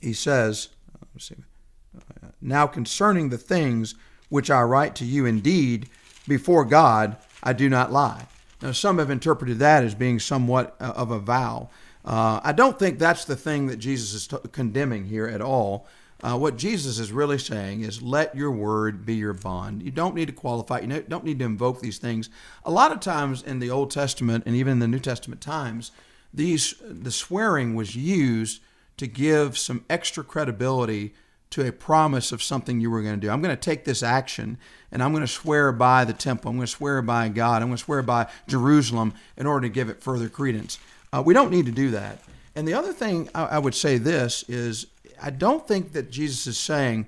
he 0.00 0.12
says, 0.12 0.68
uh, 0.94 2.28
Now 2.40 2.66
concerning 2.66 3.28
the 3.28 3.38
things 3.38 3.94
which 4.28 4.50
I 4.50 4.62
write 4.62 4.94
to 4.96 5.04
you 5.04 5.26
indeed 5.26 5.88
before 6.26 6.64
God, 6.64 7.16
I 7.42 7.52
do 7.52 7.68
not 7.68 7.92
lie. 7.92 8.26
Now, 8.62 8.72
some 8.72 8.98
have 8.98 9.10
interpreted 9.10 9.58
that 9.58 9.84
as 9.84 9.94
being 9.94 10.18
somewhat 10.18 10.74
uh, 10.80 10.92
of 10.96 11.10
a 11.10 11.18
vow. 11.18 11.68
Uh, 12.04 12.40
I 12.42 12.52
don't 12.52 12.78
think 12.78 12.98
that's 12.98 13.24
the 13.24 13.36
thing 13.36 13.66
that 13.66 13.76
Jesus 13.76 14.14
is 14.14 14.26
t- 14.26 14.36
condemning 14.52 15.06
here 15.06 15.26
at 15.26 15.40
all. 15.40 15.86
Uh, 16.22 16.36
what 16.36 16.56
Jesus 16.56 16.98
is 16.98 17.12
really 17.12 17.38
saying 17.38 17.82
is, 17.82 18.00
let 18.00 18.34
your 18.34 18.50
word 18.50 19.04
be 19.04 19.14
your 19.14 19.34
bond. 19.34 19.82
You 19.82 19.90
don't 19.90 20.14
need 20.14 20.26
to 20.26 20.32
qualify. 20.32 20.80
You 20.80 21.04
don't 21.06 21.24
need 21.24 21.40
to 21.40 21.44
invoke 21.44 21.80
these 21.80 21.98
things. 21.98 22.30
A 22.64 22.70
lot 22.70 22.90
of 22.90 23.00
times 23.00 23.42
in 23.42 23.58
the 23.58 23.70
Old 23.70 23.90
Testament 23.90 24.44
and 24.46 24.56
even 24.56 24.72
in 24.72 24.78
the 24.78 24.88
New 24.88 24.98
Testament 24.98 25.42
times, 25.42 25.90
these 26.32 26.74
the 26.80 27.10
swearing 27.10 27.74
was 27.74 27.96
used 27.96 28.62
to 28.96 29.06
give 29.06 29.58
some 29.58 29.84
extra 29.90 30.24
credibility 30.24 31.14
to 31.50 31.66
a 31.66 31.72
promise 31.72 32.32
of 32.32 32.42
something 32.42 32.80
you 32.80 32.90
were 32.90 33.02
going 33.02 33.14
to 33.14 33.20
do. 33.20 33.30
I'm 33.30 33.40
going 33.40 33.54
to 33.54 33.60
take 33.60 33.84
this 33.84 34.02
action 34.02 34.58
and 34.90 35.02
I'm 35.02 35.12
going 35.12 35.22
to 35.22 35.28
swear 35.28 35.72
by 35.72 36.04
the 36.04 36.12
temple. 36.12 36.50
I'm 36.50 36.56
going 36.56 36.66
to 36.66 36.72
swear 36.72 37.02
by 37.02 37.28
God. 37.28 37.62
I'm 37.62 37.68
going 37.68 37.76
to 37.76 37.84
swear 37.84 38.02
by 38.02 38.28
Jerusalem 38.48 39.14
in 39.36 39.46
order 39.46 39.66
to 39.66 39.72
give 39.72 39.88
it 39.88 40.02
further 40.02 40.28
credence. 40.28 40.78
Uh, 41.12 41.22
we 41.24 41.34
don't 41.34 41.50
need 41.50 41.66
to 41.66 41.72
do 41.72 41.90
that. 41.90 42.20
And 42.54 42.66
the 42.66 42.74
other 42.74 42.92
thing 42.92 43.28
I, 43.34 43.44
I 43.44 43.58
would 43.58 43.74
say 43.74 43.98
this 43.98 44.44
is 44.48 44.86
I 45.22 45.30
don't 45.30 45.66
think 45.66 45.92
that 45.92 46.10
Jesus 46.10 46.46
is 46.46 46.58
saying 46.58 47.06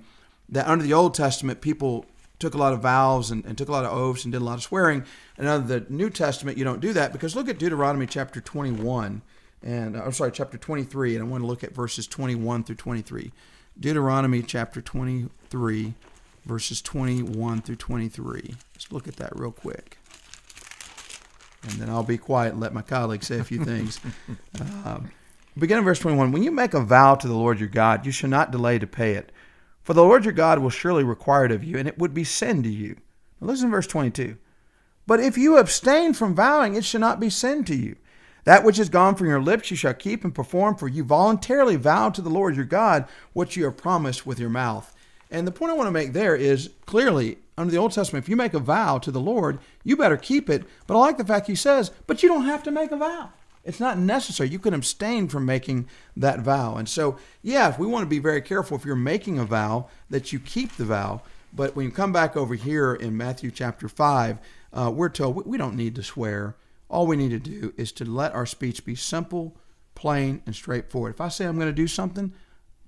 that 0.48 0.66
under 0.66 0.84
the 0.84 0.94
Old 0.94 1.14
Testament, 1.14 1.60
people 1.60 2.06
took 2.38 2.54
a 2.54 2.58
lot 2.58 2.72
of 2.72 2.80
vows 2.80 3.30
and, 3.30 3.44
and, 3.44 3.58
took 3.58 3.68
a 3.68 3.72
lot 3.72 3.84
of 3.84 3.92
oaths 3.92 4.24
and 4.24 4.32
did 4.32 4.40
a 4.40 4.44
lot 4.44 4.54
of 4.54 4.62
swearing. 4.62 5.04
And 5.36 5.48
under 5.48 5.80
the 5.80 5.92
New 5.92 6.08
Testament, 6.08 6.56
you 6.56 6.64
don't 6.64 6.80
do 6.80 6.92
that 6.92 7.12
because 7.12 7.34
look 7.34 7.48
at 7.48 7.58
Deuteronomy 7.58 8.06
chapter 8.06 8.40
21 8.40 9.22
and 9.62 9.96
I'm 9.96 10.12
sorry, 10.12 10.30
chapter 10.32 10.56
23, 10.56 11.16
and 11.16 11.24
I 11.24 11.28
want 11.28 11.42
to 11.42 11.46
look 11.46 11.64
at 11.64 11.74
verses 11.74 12.06
21 12.06 12.64
through 12.64 12.76
23. 12.76 13.32
Deuteronomy 13.80 14.42
chapter 14.42 14.80
23, 14.80 15.94
verses 16.44 16.82
21 16.82 17.62
through 17.62 17.76
23. 17.76 18.54
Let's 18.74 18.90
look 18.90 19.06
at 19.06 19.16
that 19.16 19.38
real 19.38 19.52
quick. 19.52 19.98
And 21.62 21.72
then 21.72 21.88
I'll 21.88 22.02
be 22.02 22.18
quiet 22.18 22.52
and 22.52 22.60
let 22.60 22.74
my 22.74 22.82
colleagues 22.82 23.28
say 23.28 23.38
a 23.38 23.44
few 23.44 23.64
things. 23.64 24.00
um, 24.84 25.10
beginning 25.56 25.84
verse 25.84 26.00
21 26.00 26.32
When 26.32 26.42
you 26.42 26.50
make 26.50 26.74
a 26.74 26.80
vow 26.80 27.14
to 27.14 27.28
the 27.28 27.34
Lord 27.34 27.60
your 27.60 27.68
God, 27.68 28.04
you 28.04 28.10
shall 28.10 28.30
not 28.30 28.50
delay 28.50 28.80
to 28.80 28.86
pay 28.86 29.12
it. 29.12 29.30
For 29.84 29.94
the 29.94 30.02
Lord 30.02 30.24
your 30.24 30.34
God 30.34 30.58
will 30.58 30.70
surely 30.70 31.04
require 31.04 31.44
it 31.44 31.52
of 31.52 31.62
you, 31.62 31.78
and 31.78 31.86
it 31.86 31.98
would 31.98 32.12
be 32.12 32.24
sin 32.24 32.64
to 32.64 32.68
you. 32.68 32.96
Now 33.40 33.46
listen 33.46 33.68
to 33.68 33.70
verse 33.70 33.86
22. 33.86 34.36
But 35.06 35.20
if 35.20 35.38
you 35.38 35.56
abstain 35.56 36.14
from 36.14 36.34
vowing, 36.34 36.74
it 36.74 36.84
shall 36.84 37.00
not 37.00 37.20
be 37.20 37.30
sin 37.30 37.64
to 37.64 37.76
you. 37.76 37.96
That 38.48 38.64
which 38.64 38.78
is 38.78 38.88
gone 38.88 39.14
from 39.14 39.26
your 39.26 39.42
lips 39.42 39.70
you 39.70 39.76
shall 39.76 39.92
keep 39.92 40.24
and 40.24 40.34
perform, 40.34 40.76
for 40.76 40.88
you 40.88 41.04
voluntarily 41.04 41.76
vowed 41.76 42.14
to 42.14 42.22
the 42.22 42.30
Lord 42.30 42.56
your 42.56 42.64
God 42.64 43.06
what 43.34 43.56
you 43.56 43.64
have 43.64 43.76
promised 43.76 44.24
with 44.24 44.40
your 44.40 44.48
mouth. 44.48 44.96
And 45.30 45.46
the 45.46 45.52
point 45.52 45.70
I 45.70 45.74
want 45.74 45.88
to 45.88 45.90
make 45.90 46.14
there 46.14 46.34
is 46.34 46.70
clearly 46.86 47.40
under 47.58 47.70
the 47.70 47.76
Old 47.76 47.92
Testament, 47.92 48.24
if 48.24 48.28
you 48.30 48.36
make 48.36 48.54
a 48.54 48.58
vow 48.58 48.96
to 49.00 49.10
the 49.10 49.20
Lord, 49.20 49.58
you 49.84 49.98
better 49.98 50.16
keep 50.16 50.48
it. 50.48 50.64
But 50.86 50.96
I 50.96 51.00
like 51.00 51.18
the 51.18 51.26
fact 51.26 51.46
he 51.46 51.54
says, 51.54 51.90
but 52.06 52.22
you 52.22 52.30
don't 52.30 52.46
have 52.46 52.62
to 52.62 52.70
make 52.70 52.90
a 52.90 52.96
vow. 52.96 53.28
It's 53.66 53.80
not 53.80 53.98
necessary. 53.98 54.48
You 54.48 54.58
can 54.58 54.72
abstain 54.72 55.28
from 55.28 55.44
making 55.44 55.86
that 56.16 56.40
vow. 56.40 56.76
And 56.76 56.88
so, 56.88 57.18
yeah, 57.42 57.68
if 57.68 57.78
we 57.78 57.86
want 57.86 58.04
to 58.04 58.08
be 58.08 58.18
very 58.18 58.40
careful 58.40 58.78
if 58.78 58.84
you're 58.86 58.96
making 58.96 59.38
a 59.38 59.44
vow, 59.44 59.90
that 60.08 60.32
you 60.32 60.40
keep 60.40 60.74
the 60.76 60.86
vow. 60.86 61.20
But 61.52 61.76
when 61.76 61.84
you 61.84 61.92
come 61.92 62.14
back 62.14 62.34
over 62.34 62.54
here 62.54 62.94
in 62.94 63.14
Matthew 63.14 63.50
chapter 63.50 63.90
5, 63.90 64.38
uh, 64.72 64.90
we're 64.94 65.10
told 65.10 65.44
we 65.44 65.58
don't 65.58 65.76
need 65.76 65.94
to 65.96 66.02
swear. 66.02 66.54
All 66.88 67.06
we 67.06 67.16
need 67.16 67.30
to 67.30 67.38
do 67.38 67.74
is 67.76 67.92
to 67.92 68.04
let 68.04 68.34
our 68.34 68.46
speech 68.46 68.84
be 68.84 68.94
simple, 68.94 69.56
plain, 69.94 70.42
and 70.46 70.54
straightforward. 70.54 71.14
If 71.14 71.20
I 71.20 71.28
say 71.28 71.44
I'm 71.44 71.56
going 71.56 71.68
to 71.68 71.72
do 71.72 71.86
something, 71.86 72.32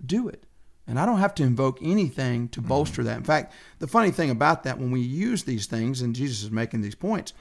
do 0.05 0.29
it. 0.29 0.45
And 0.87 0.99
I 0.99 1.07
don't 1.07 1.19
have 1.19 1.35
to 1.37 1.43
invoke 1.43 1.79
anything 1.83 2.49
to 2.49 2.61
mm-hmm. 2.61 2.69
bolster 2.69 3.05
that. 3.05 3.19
In 3.19 3.25
fact, 3.25 3.53
the 3.79 3.87
funny 3.87 4.11
thing 4.11 4.31
about 4.31 4.65
that, 4.65 4.79
when 4.79 4.91
we 4.91 5.01
use 5.01 5.45
these 5.45 5.67
things, 5.67 6.03
and 6.03 6.17
Jesus 6.17 6.43
is 6.43 6.51
making 6.51 6.81
these 6.81 6.95
points, 6.95 7.33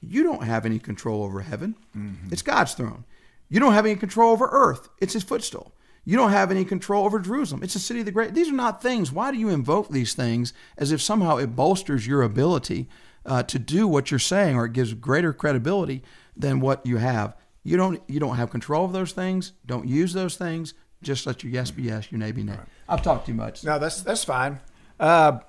you 0.00 0.22
don't 0.22 0.44
have 0.44 0.66
any 0.66 0.78
control 0.78 1.24
over 1.24 1.40
heaven. 1.40 1.74
Mm-hmm. 1.96 2.32
It's 2.32 2.42
God's 2.42 2.74
throne. 2.74 3.04
You 3.48 3.60
don't 3.60 3.72
have 3.72 3.86
any 3.86 3.96
control 3.96 4.32
over 4.32 4.48
earth. 4.52 4.88
It's 5.00 5.14
his 5.14 5.22
footstool. 5.22 5.72
You 6.04 6.16
don't 6.16 6.30
have 6.30 6.52
any 6.52 6.64
control 6.64 7.04
over 7.04 7.18
Jerusalem. 7.18 7.64
It's 7.64 7.74
a 7.74 7.80
city 7.80 8.00
of 8.00 8.06
the 8.06 8.12
great. 8.12 8.34
These 8.34 8.48
are 8.48 8.52
not 8.52 8.80
things. 8.80 9.10
Why 9.10 9.32
do 9.32 9.38
you 9.38 9.48
invoke 9.48 9.88
these 9.88 10.14
things 10.14 10.52
as 10.78 10.92
if 10.92 11.02
somehow 11.02 11.38
it 11.38 11.56
bolsters 11.56 12.06
your 12.06 12.22
ability 12.22 12.88
uh, 13.26 13.42
to 13.44 13.58
do 13.58 13.86
what 13.88 14.10
you're 14.10 14.18
saying, 14.20 14.56
or 14.56 14.64
it 14.66 14.72
gives 14.72 14.94
greater 14.94 15.32
credibility 15.32 16.02
than 16.36 16.60
what 16.60 16.84
you 16.86 16.96
have. 16.98 17.36
You 17.62 17.76
don't 17.76 18.00
you 18.08 18.20
don't 18.20 18.36
have 18.36 18.50
control 18.50 18.84
of 18.84 18.92
those 18.92 19.12
things. 19.12 19.52
Don't 19.66 19.88
use 19.88 20.12
those 20.12 20.36
things. 20.36 20.74
Just 21.02 21.26
let 21.26 21.42
your 21.42 21.52
yes 21.52 21.70
be 21.70 21.82
yes, 21.82 22.10
your 22.10 22.18
nay 22.18 22.32
be 22.32 22.42
nay. 22.42 22.58
I've 22.88 23.02
talked 23.02 23.26
too 23.26 23.34
much. 23.34 23.64
No, 23.64 23.78
that's 23.78 24.00
that's 24.02 24.24
fine. 24.24 24.60
Uh, 24.98 25.40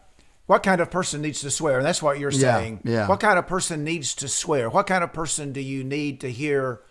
what 0.48 0.64
kind 0.64 0.82
of 0.82 0.90
person 0.90 1.22
needs 1.22 1.42
to 1.42 1.52
swear? 1.52 1.78
And 1.78 1.86
that's 1.86 2.02
what 2.02 2.20
you're 2.20 2.32
Yeah, 2.32 2.58
saying. 2.58 2.82
yeah. 2.84 3.08
What 3.08 3.20
kind 3.20 3.38
of 3.38 3.48
person 3.48 3.84
needs 3.84 4.16
to 4.16 4.28
swear? 4.28 4.70
What 4.70 4.88
kind 4.88 5.04
of 5.04 5.14
person 5.14 5.52
do 5.52 5.60
you 5.62 5.84
need 5.84 6.22
to 6.22 6.32
hear 6.32 6.82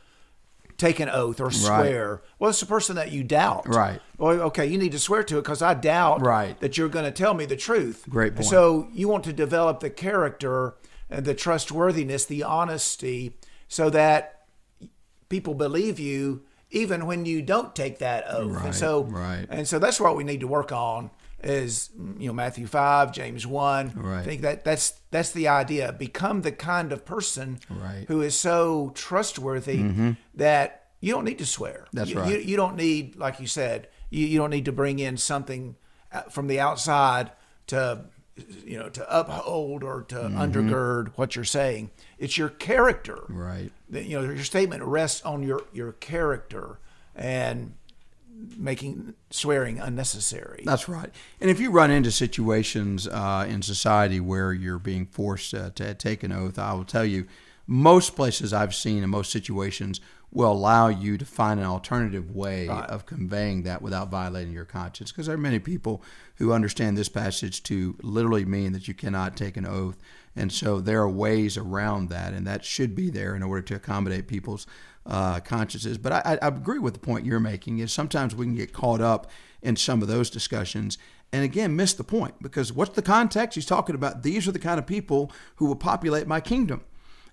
take 0.77 1.01
an 1.01 1.09
oath 1.09 1.41
or 1.41 1.51
swear? 1.51 2.23
Well, 2.39 2.51
it's 2.51 2.61
the 2.61 2.67
person 2.67 2.97
that 2.97 3.11
you 3.13 3.25
doubt. 3.25 3.69
Right. 3.69 4.01
Well, 4.19 4.41
okay, 4.43 4.67
you 4.67 4.79
need 4.79 4.93
to 4.93 4.99
swear 4.99 5.23
to 5.25 5.39
it 5.39 5.43
because 5.43 5.63
I 5.63 5.75
doubt 5.75 6.21
Right. 6.21 6.59
that 6.61 6.77
you're 6.77 6.89
going 6.89 7.05
to 7.05 7.11
tell 7.11 7.35
me 7.35 7.45
the 7.47 7.57
truth. 7.57 8.05
Great 8.09 8.35
point. 8.35 8.47
So 8.47 8.89
you 8.93 9.09
want 9.09 9.25
to 9.25 9.33
develop 9.33 9.81
the 9.81 9.91
character 9.91 10.75
and 11.09 11.25
the 11.25 11.35
trustworthiness, 11.35 12.25
the 12.25 12.43
honesty, 12.43 13.37
so 13.69 13.91
that 13.91 14.47
people 15.29 15.55
believe 15.55 15.99
you 15.99 16.43
even 16.71 17.07
when 17.07 17.25
you 17.25 17.43
don't 17.43 17.75
take 17.75 17.99
that 17.99 18.25
oath. 18.29 18.53
Right, 18.53 18.65
and 18.67 18.75
so 18.75 19.05
right. 19.05 19.47
and 19.49 19.67
so 19.69 19.79
that's 19.79 20.01
what 20.01 20.17
we 20.17 20.25
need 20.25 20.41
to 20.41 20.49
work 20.49 20.73
on 20.73 21.11
is 21.43 21.91
you 22.19 22.27
know 22.29 22.33
Matthew 22.33 22.67
5, 22.67 23.13
James 23.13 23.47
1. 23.47 23.93
Right. 23.95 24.21
I 24.21 24.23
think 24.23 24.41
that 24.43 24.65
that's 24.65 24.95
that's 25.11 25.33
the 25.33 25.49
idea. 25.49 25.93
Become 25.93 26.43
the 26.43 26.53
kind 26.53 26.93
of 26.93 27.05
person 27.05 27.59
Right. 27.71 28.05
who 28.09 28.21
is 28.23 28.35
so 28.35 28.91
trustworthy 28.95 30.15
that 30.35 30.85
you 31.01 31.13
don't 31.13 31.25
need 31.25 31.39
to 31.39 31.47
swear. 31.47 31.85
Mm-hmm. 31.87 31.97
That's 31.97 32.11
You- 32.11 32.19
right. 32.21 32.31
You, 32.33 32.39
you 32.39 32.57
don't 32.57 32.77
need 32.77 33.17
like 33.17 33.39
you 33.41 33.47
said, 33.47 33.89
you, 34.11 34.27
you 34.27 34.39
don't 34.39 34.51
need 34.51 34.65
to 34.65 34.73
bring 34.73 34.99
in 34.99 35.17
something 35.17 35.77
from 36.31 36.47
the 36.47 36.59
outside 36.61 37.33
to 37.69 38.07
you 38.65 38.79
know 38.79 38.89
to 38.89 39.19
uphold 39.19 39.83
or 39.83 40.03
to 40.05 40.15
Mm-hmm. 40.17 40.39
undergird 40.39 41.13
what 41.17 41.37
you're 41.37 41.45
saying. 41.45 41.91
It's 42.19 42.37
your 42.39 42.49
character 42.49 43.25
Right. 43.29 43.71
that, 43.91 44.05
you 44.07 44.19
know 44.19 44.25
your 44.25 44.43
statement 44.45 44.83
rests 44.83 45.23
on 45.25 45.43
your 45.43 45.63
your 45.73 45.93
character 45.93 46.79
and 47.15 47.75
making 48.57 49.15
swearing 49.31 49.79
unnecessary. 49.79 50.63
That's 50.65 50.89
right. 50.89 51.11
And 51.41 51.51
if 51.51 51.61
you 51.61 51.71
run 51.71 51.91
into 51.91 52.11
situations 52.11 53.07
uh, 53.09 53.47
in 53.49 53.63
society 53.63 54.21
where 54.21 54.53
you're 54.53 54.79
being 54.79 55.07
forced 55.07 55.55
uh, 55.55 55.71
to 55.77 55.95
take 55.95 56.23
an 56.23 56.33
oath, 56.33 56.59
I 56.59 56.75
will 56.75 56.85
tell 56.85 57.05
you, 57.05 57.27
most 57.67 58.15
places 58.15 58.53
I've 58.53 58.75
seen 58.75 59.03
in 59.03 59.11
most 59.11 59.33
situations 59.33 60.01
will 60.33 60.53
allow 60.53 60.89
you 60.89 61.17
to 61.17 61.25
find 61.25 61.59
an 61.59 61.67
alternative 61.67 62.35
way 62.35 62.69
of 62.69 63.07
conveying 63.07 63.63
that 63.63 63.81
without 63.81 64.11
violating 64.11 64.53
your 64.53 64.65
conscience. 64.65 65.11
Because 65.11 65.27
there 65.27 65.35
are 65.35 65.39
many 65.39 65.59
people 65.59 66.03
who 66.37 66.53
understand 66.53 66.97
this 66.97 67.09
passage 67.09 67.63
to 67.65 67.97
literally 68.03 68.45
mean 68.45 68.73
that 68.73 68.87
you 68.87 68.95
cannot 68.95 69.37
take 69.37 69.57
an 69.57 69.67
oath. 69.67 69.97
And 70.35 70.53
so 70.53 70.81
there 70.81 71.01
are 71.01 71.09
ways 71.09 71.57
around 71.57 72.11
that, 72.11 72.35
and 72.35 72.47
that 72.47 72.65
should 72.65 72.95
be 72.95 73.09
there 73.09 73.35
in 73.35 73.43
order 73.43 73.63
to 73.63 73.77
accommodate 73.77 74.29
people's 74.29 74.67
uh, 75.07 75.41
consciences. 75.41 75.99
But 75.99 76.13
I, 76.13 76.39
I 76.43 76.49
agree 76.49 76.79
with 76.79 76.95
the 76.95 77.01
point 77.01 77.27
you're 77.27 77.41
making. 77.41 77.79
Is 77.79 77.93
sometimes 77.93 78.35
we 78.35 78.47
can 78.47 78.55
get 78.55 78.73
caught 78.73 79.01
up 79.01 79.31
in 79.63 79.77
some 79.77 80.03
of 80.03 80.09
those 80.09 80.31
discussions, 80.31 80.99
and 81.33 81.45
again 81.45 81.75
miss 81.75 81.95
the 81.95 82.05
point 82.05 82.35
because 82.43 82.73
what's 82.73 82.95
the 82.95 83.03
context? 83.03 83.55
He's 83.55 83.67
talking 83.67 83.95
about 83.95 84.23
these 84.23 84.47
are 84.47 84.53
the 84.53 84.59
kind 84.59 84.79
of 84.79 84.87
people 84.87 85.33
who 85.57 85.67
will 85.67 85.77
populate 85.77 86.27
my 86.27 86.41
kingdom, 86.41 86.83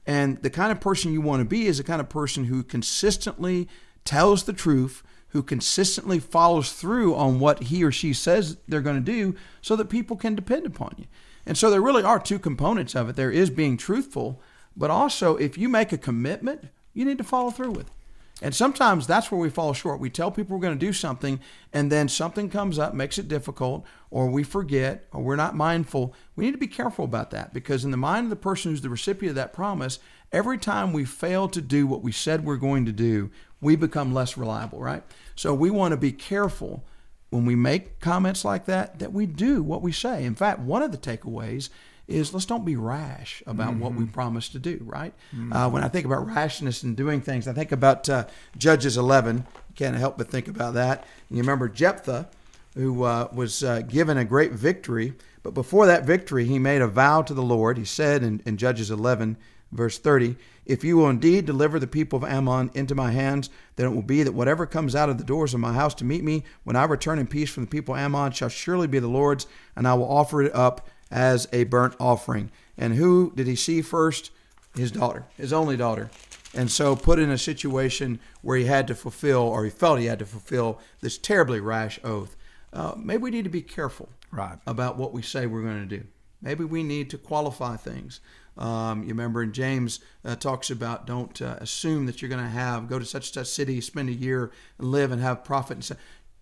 and 0.05 0.41
the 0.41 0.49
kind 0.49 0.71
of 0.71 0.79
person 0.79 1.13
you 1.13 1.21
want 1.21 1.41
to 1.41 1.45
be 1.45 1.67
is 1.67 1.77
the 1.77 1.83
kind 1.83 2.01
of 2.01 2.09
person 2.09 2.45
who 2.45 2.63
consistently 2.63 3.67
tells 4.05 4.43
the 4.43 4.53
truth. 4.53 5.03
Who 5.29 5.41
consistently 5.41 6.19
follows 6.19 6.73
through 6.73 7.15
on 7.15 7.39
what 7.39 7.63
he 7.63 7.83
or 7.83 7.91
she 7.91 8.13
says 8.13 8.57
they're 8.67 8.81
going 8.81 9.03
to 9.03 9.11
do 9.11 9.33
so 9.63 9.75
that 9.75 9.89
people 9.89 10.15
can 10.15 10.35
depend 10.35 10.67
upon 10.67 10.93
you. 10.95 11.05
And 11.47 11.57
so 11.57 11.71
there 11.71 11.81
really 11.81 12.03
are 12.03 12.19
two 12.19 12.37
components 12.37 12.93
of 12.93 13.09
it. 13.09 13.15
There 13.15 13.31
is 13.31 13.49
being 13.49 13.75
truthful, 13.75 14.39
but 14.77 14.91
also 14.91 15.35
if 15.37 15.57
you 15.57 15.69
make 15.69 15.91
a 15.91 15.97
commitment, 15.97 16.65
you 16.93 17.05
need 17.05 17.17
to 17.17 17.23
follow 17.23 17.51
through 17.51 17.71
with 17.71 17.87
it. 17.87 17.93
And 18.41 18.53
sometimes 18.53 19.05
that's 19.05 19.31
where 19.31 19.39
we 19.39 19.49
fall 19.49 19.73
short. 19.73 19.99
We 19.99 20.09
tell 20.09 20.31
people 20.31 20.57
we're 20.57 20.61
going 20.61 20.77
to 20.77 20.85
do 20.85 20.91
something, 20.91 21.39
and 21.71 21.91
then 21.91 22.09
something 22.09 22.49
comes 22.49 22.79
up, 22.79 22.93
makes 22.93 23.17
it 23.17 23.27
difficult, 23.27 23.85
or 24.09 24.29
we 24.29 24.43
forget, 24.43 25.07
or 25.13 25.21
we're 25.21 25.35
not 25.35 25.55
mindful. 25.55 26.13
We 26.35 26.45
need 26.45 26.51
to 26.51 26.57
be 26.57 26.67
careful 26.67 27.05
about 27.05 27.31
that 27.31 27.53
because, 27.53 27.85
in 27.85 27.91
the 27.91 27.97
mind 27.97 28.25
of 28.25 28.29
the 28.31 28.35
person 28.35 28.71
who's 28.71 28.81
the 28.81 28.89
recipient 28.89 29.31
of 29.31 29.35
that 29.35 29.53
promise, 29.53 29.99
every 30.31 30.57
time 30.57 30.91
we 30.91 31.05
fail 31.05 31.47
to 31.49 31.61
do 31.61 31.85
what 31.85 32.01
we 32.01 32.11
said 32.11 32.43
we're 32.43 32.57
going 32.57 32.85
to 32.85 32.91
do, 32.91 33.29
we 33.61 33.75
become 33.75 34.13
less 34.13 34.35
reliable, 34.35 34.79
right? 34.79 35.03
So 35.35 35.53
we 35.53 35.69
want 35.69 35.91
to 35.91 35.97
be 35.97 36.11
careful 36.11 36.83
when 37.29 37.45
we 37.45 37.55
make 37.55 37.99
comments 37.99 38.43
like 38.43 38.65
that 38.65 38.99
that 38.99 39.13
we 39.13 39.25
do 39.25 39.63
what 39.63 39.81
we 39.81 39.91
say. 39.91 40.25
In 40.25 40.35
fact, 40.35 40.59
one 40.59 40.83
of 40.83 40.91
the 40.91 40.97
takeaways 40.97 41.69
is 42.07 42.33
let's 42.33 42.45
don't 42.45 42.65
be 42.65 42.75
rash 42.75 43.41
about 43.47 43.75
what 43.75 43.93
we 43.93 44.05
promise 44.05 44.49
to 44.49 44.59
do, 44.59 44.79
right? 44.81 45.13
Uh, 45.51 45.69
when 45.69 45.83
I 45.83 45.87
think 45.87 46.05
about 46.05 46.25
rashness 46.27 46.83
and 46.83 46.97
doing 46.97 47.21
things, 47.21 47.47
I 47.47 47.53
think 47.53 47.71
about 47.71 48.09
uh, 48.09 48.25
Judges 48.57 48.97
11. 48.97 49.45
Can't 49.75 49.95
help 49.95 50.17
but 50.17 50.29
think 50.29 50.47
about 50.47 50.73
that. 50.73 51.05
And 51.29 51.37
you 51.37 51.43
remember 51.43 51.69
Jephthah, 51.69 52.27
who 52.75 53.03
uh, 53.03 53.29
was 53.33 53.63
uh, 53.63 53.81
given 53.81 54.17
a 54.17 54.25
great 54.25 54.51
victory, 54.51 55.13
but 55.43 55.53
before 55.53 55.85
that 55.87 56.05
victory, 56.05 56.45
he 56.45 56.59
made 56.59 56.81
a 56.81 56.87
vow 56.87 57.21
to 57.21 57.33
the 57.33 57.43
Lord. 57.43 57.77
He 57.77 57.85
said 57.85 58.23
in, 58.23 58.41
in 58.45 58.57
Judges 58.57 58.91
11, 58.91 59.37
verse 59.71 59.97
30, 59.97 60.35
If 60.65 60.83
you 60.83 60.97
will 60.97 61.09
indeed 61.09 61.45
deliver 61.45 61.79
the 61.79 61.87
people 61.87 62.17
of 62.17 62.23
Ammon 62.23 62.71
into 62.73 62.95
my 62.95 63.11
hands, 63.11 63.49
then 63.75 63.87
it 63.87 63.95
will 63.95 64.01
be 64.01 64.23
that 64.23 64.33
whatever 64.33 64.65
comes 64.65 64.95
out 64.95 65.09
of 65.09 65.17
the 65.17 65.23
doors 65.23 65.53
of 65.53 65.59
my 65.59 65.73
house 65.73 65.93
to 65.95 66.05
meet 66.05 66.23
me 66.23 66.43
when 66.63 66.75
I 66.75 66.83
return 66.85 67.19
in 67.19 67.27
peace 67.27 67.49
from 67.49 67.63
the 67.63 67.69
people 67.69 67.95
of 67.95 68.01
Ammon 68.01 68.31
shall 68.31 68.49
surely 68.49 68.87
be 68.87 68.99
the 68.99 69.07
Lord's, 69.07 69.47
and 69.75 69.87
I 69.87 69.93
will 69.93 70.09
offer 70.09 70.41
it 70.41 70.53
up 70.55 70.87
as 71.13 71.47
a 71.53 71.63
burnt 71.63 71.95
offering. 71.99 72.51
And 72.77 72.95
who 72.95 73.31
did 73.35 73.47
he 73.47 73.55
see 73.55 73.81
first? 73.81 74.31
His 74.75 74.91
daughter, 74.91 75.25
his 75.37 75.53
only 75.53 75.77
daughter. 75.77 76.09
And 76.55 76.69
so 76.71 76.95
put 76.95 77.19
in 77.19 77.29
a 77.29 77.37
situation 77.37 78.19
where 78.41 78.57
he 78.57 78.65
had 78.65 78.87
to 78.87 78.95
fulfill, 78.95 79.41
or 79.41 79.63
he 79.63 79.69
felt 79.69 79.99
he 79.99 80.07
had 80.07 80.19
to 80.19 80.25
fulfill, 80.25 80.79
this 80.99 81.17
terribly 81.19 81.59
rash 81.59 81.99
oath. 82.03 82.35
Uh, 82.73 82.93
maybe 82.97 83.21
we 83.21 83.29
need 83.31 83.43
to 83.43 83.49
be 83.51 83.61
careful 83.61 84.09
Right. 84.31 84.57
about 84.65 84.97
what 84.97 85.13
we 85.13 85.21
say 85.21 85.45
we're 85.45 85.61
going 85.61 85.87
to 85.87 85.97
do. 85.97 86.05
Maybe 86.41 86.63
we 86.63 86.81
need 86.81 87.11
to 87.11 87.19
qualify 87.19 87.75
things. 87.75 88.19
Um, 88.57 89.03
you 89.03 89.09
remember 89.09 89.41
in 89.43 89.51
James 89.53 89.99
uh, 90.25 90.35
talks 90.35 90.69
about 90.69 91.07
don't 91.07 91.39
uh, 91.41 91.57
assume 91.59 92.05
that 92.07 92.21
you're 92.21 92.29
going 92.29 92.43
to 92.43 92.49
have 92.49 92.87
go 92.89 92.99
to 92.99 93.05
such 93.05 93.27
and 93.27 93.33
such 93.45 93.47
city, 93.47 93.79
spend 93.81 94.09
a 94.09 94.13
year, 94.13 94.51
and 94.77 94.89
live 94.89 95.11
and 95.11 95.21
have 95.21 95.43
profit. 95.43 95.77
And 95.77 95.83
so, 95.85 95.95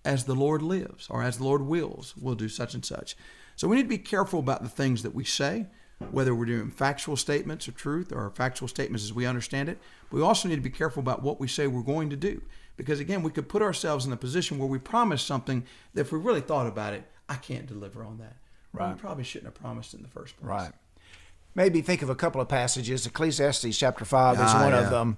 as 0.04 0.26
the 0.26 0.36
Lord 0.36 0.62
lives, 0.62 1.08
or 1.10 1.22
as 1.24 1.38
the 1.38 1.44
Lord 1.44 1.62
wills, 1.62 2.14
we'll 2.20 2.36
do 2.36 2.50
such 2.50 2.74
and 2.74 2.84
such. 2.84 3.16
So 3.56 3.68
we 3.68 3.76
need 3.76 3.84
to 3.84 3.88
be 3.90 3.98
careful 3.98 4.40
about 4.40 4.64
the 4.64 4.70
things 4.70 5.04
that 5.04 5.14
we 5.14 5.24
say, 5.24 5.68
whether 6.10 6.34
we're 6.34 6.46
doing 6.46 6.72
factual 6.72 7.16
statements 7.16 7.68
of 7.68 7.76
truth 7.76 8.12
or 8.12 8.32
factual 8.32 8.68
statements 8.68 9.04
as 9.04 9.14
we 9.14 9.26
understand 9.28 9.70
it. 9.70 9.78
But 10.10 10.18
we 10.18 10.24
also 10.24 10.50
need 10.50 10.56
to 10.56 10.62
be 10.62 10.72
careful 10.72 11.02
about 11.02 11.22
what 11.22 11.40
we 11.40 11.48
say 11.48 11.68
we're 11.68 11.84
going 11.84 12.10
to 12.10 12.16
do, 12.16 12.42
because 12.78 13.00
again, 13.00 13.22
we 13.22 13.30
could 13.32 13.48
put 13.48 13.62
ourselves 13.62 14.06
in 14.06 14.12
a 14.14 14.18
position 14.18 14.58
where 14.58 14.68
we 14.68 14.80
promise 14.80 15.22
something 15.22 15.64
that, 15.94 16.02
if 16.02 16.12
we 16.12 16.18
really 16.18 16.42
thought 16.42 16.66
about 16.66 16.94
it, 16.94 17.04
I 17.30 17.36
can't 17.36 17.68
deliver 17.68 18.04
on 18.04 18.18
that. 18.18 18.36
Well, 18.74 18.90
we 18.90 18.96
probably 18.96 19.24
shouldn't 19.24 19.54
have 19.54 19.62
promised 19.62 19.94
in 19.94 20.02
the 20.02 20.08
first 20.08 20.38
place. 20.38 20.48
Right. 20.50 20.72
Maybe 21.54 21.82
think 21.82 22.02
of 22.02 22.10
a 22.10 22.16
couple 22.16 22.40
of 22.42 22.48
passages. 22.48 23.06
Ecclesiastes 23.06 23.78
chapter 23.78 24.06
5 24.06 24.36
is 24.36 24.42
Ah, 24.44 24.64
one 24.64 24.72
yeah. 24.72 24.80
of 24.84 24.90
them. 24.90 25.18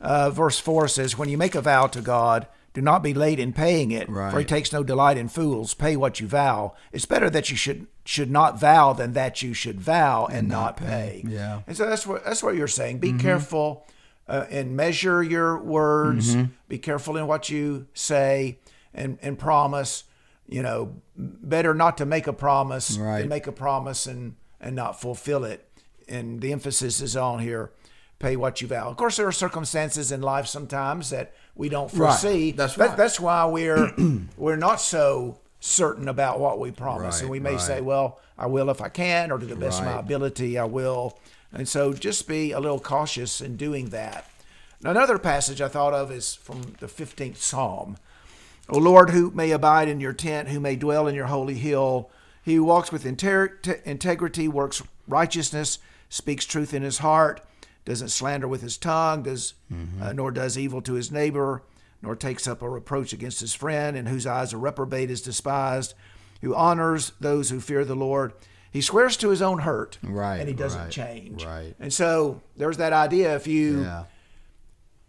Uh, 0.00 0.30
verse 0.30 0.58
4 0.58 0.88
says, 0.88 1.18
When 1.18 1.28
you 1.28 1.36
make 1.36 1.54
a 1.54 1.60
vow 1.60 1.88
to 1.88 2.00
God, 2.00 2.46
do 2.74 2.80
not 2.80 3.02
be 3.02 3.12
late 3.12 3.38
in 3.38 3.52
paying 3.52 3.90
it, 3.90 4.06
for 4.06 4.38
he 4.38 4.44
takes 4.44 4.72
no 4.72 4.82
delight 4.82 5.16
in 5.18 5.28
fools. 5.28 5.74
Pay 5.74 5.96
what 5.96 6.20
you 6.20 6.26
vow. 6.26 6.74
It's 6.90 7.04
better 7.06 7.28
that 7.30 7.50
you 7.50 7.56
should 7.56 7.86
should 8.04 8.30
not 8.30 8.58
vow 8.58 8.92
than 8.92 9.12
that 9.12 9.42
you 9.42 9.54
should 9.54 9.80
vow 9.80 10.26
and, 10.26 10.48
not 10.48 10.76
pay. 10.76 11.22
Yeah. 11.26 11.60
And 11.66 11.76
so 11.76 11.88
that's 11.88 12.06
what 12.06 12.24
that's 12.24 12.42
what 12.42 12.54
you're 12.56 12.68
saying. 12.68 12.98
Be 12.98 13.12
careful 13.12 13.86
uh, 14.28 14.46
and 14.50 14.76
measure 14.76 15.22
your 15.22 15.58
words. 15.58 16.34
Mm-hmm. 16.34 16.52
Be 16.68 16.78
careful 16.78 17.16
in 17.16 17.26
what 17.26 17.50
you 17.50 17.86
say 17.94 18.58
and 18.94 19.18
and 19.22 19.38
promise. 19.38 20.04
You 20.48 20.62
know, 20.62 20.94
better 21.16 21.74
not 21.74 21.96
to 21.98 22.06
make 22.06 22.26
a 22.26 22.32
promise 22.32 22.98
Right. 22.98 23.20
than 23.20 23.28
make 23.28 23.46
a 23.46 23.52
promise 23.52 24.06
and 24.06 24.34
and 24.60 24.74
not 24.74 25.00
fulfill 25.00 25.44
it. 25.44 25.68
And 26.08 26.40
the 26.40 26.52
emphasis 26.52 27.00
is 27.00 27.16
on 27.16 27.38
here. 27.40 27.70
Pay 28.22 28.36
what 28.36 28.60
you 28.60 28.68
vow. 28.68 28.88
Of 28.88 28.96
course, 28.96 29.16
there 29.16 29.26
are 29.26 29.32
circumstances 29.32 30.12
in 30.12 30.22
life 30.22 30.46
sometimes 30.46 31.10
that 31.10 31.32
we 31.56 31.68
don't 31.68 31.92
Right. 31.92 32.10
foresee. 32.12 32.52
That's 32.52 32.76
That- 32.76 32.90
right. 32.90 32.96
That's 32.96 33.18
why 33.18 33.44
we're 33.46 33.92
we're 34.36 34.54
not 34.56 34.80
so 34.80 35.38
certain 35.58 36.08
about 36.08 36.38
what 36.38 36.60
we 36.60 36.70
promise, 36.70 37.16
Right, 37.16 37.22
and 37.22 37.30
we 37.30 37.40
may 37.40 37.52
right. 37.54 37.60
say, 37.60 37.80
"Well, 37.80 38.20
I 38.38 38.46
will 38.46 38.70
if 38.70 38.80
I 38.80 38.88
can, 38.90 39.32
or 39.32 39.38
to 39.40 39.44
the 39.46 39.56
best 39.56 39.80
of 39.80 39.86
my 39.86 39.98
ability, 39.98 40.56
I 40.56 40.64
will." 40.66 41.18
And 41.52 41.68
so, 41.68 41.92
just 41.92 42.28
be 42.28 42.52
a 42.52 42.60
little 42.60 42.78
cautious 42.78 43.40
in 43.40 43.56
doing 43.56 43.88
that. 43.90 44.24
Now, 44.80 44.90
another 44.92 45.18
passage 45.18 45.60
I 45.60 45.66
thought 45.66 45.92
of 45.92 46.12
is 46.12 46.32
from 46.36 46.74
the 46.78 46.86
fifteenth 46.86 47.42
Psalm. 47.42 47.96
O 48.68 48.78
Lord, 48.78 49.10
who 49.10 49.32
may 49.32 49.50
abide 49.50 49.88
in 49.88 49.98
your 50.00 50.12
tent, 50.12 50.48
who 50.48 50.60
may 50.60 50.76
dwell 50.76 51.08
in 51.08 51.16
your 51.16 51.26
holy 51.26 51.54
hill, 51.54 52.08
he 52.40 52.54
who 52.54 52.62
walks 52.62 52.92
with 52.92 53.04
integrity, 53.04 54.46
works 54.48 54.80
righteousness, 55.08 55.78
speaks 56.08 56.44
truth 56.46 56.72
in 56.72 56.82
his 56.82 56.98
heart, 56.98 57.40
doesn't 57.84 58.08
slander 58.08 58.46
with 58.48 58.62
his 58.62 58.76
tongue, 58.76 59.22
does 59.24 59.54
uh, 60.00 60.12
nor 60.12 60.30
does 60.30 60.56
evil 60.56 60.80
to 60.82 60.94
his 60.94 61.10
neighbor, 61.10 61.62
nor 62.00 62.14
takes 62.16 62.46
up 62.46 62.62
a 62.62 62.68
reproach 62.68 63.12
against 63.12 63.40
his 63.40 63.54
friend, 63.54 63.96
in 63.96 64.06
whose 64.06 64.26
eyes 64.26 64.52
a 64.52 64.56
reprobate 64.58 65.10
is 65.10 65.22
despised, 65.22 65.94
who 66.40 66.54
honors 66.54 67.12
those 67.20 67.50
who 67.50 67.60
fear 67.60 67.84
the 67.84 67.94
Lord, 67.96 68.32
he 68.70 68.80
swears 68.80 69.16
to 69.18 69.28
his 69.30 69.42
own 69.42 69.60
hurt, 69.60 69.98
Right, 70.02 70.38
and 70.38 70.48
he 70.48 70.54
doesn't 70.54 70.80
right, 70.80 70.90
change. 70.90 71.44
right. 71.44 71.74
And 71.78 71.92
so 71.92 72.40
there's 72.56 72.78
that 72.78 72.92
idea 72.92 73.34
if 73.36 73.46
you 73.46 73.82
Yeah. 73.82 74.04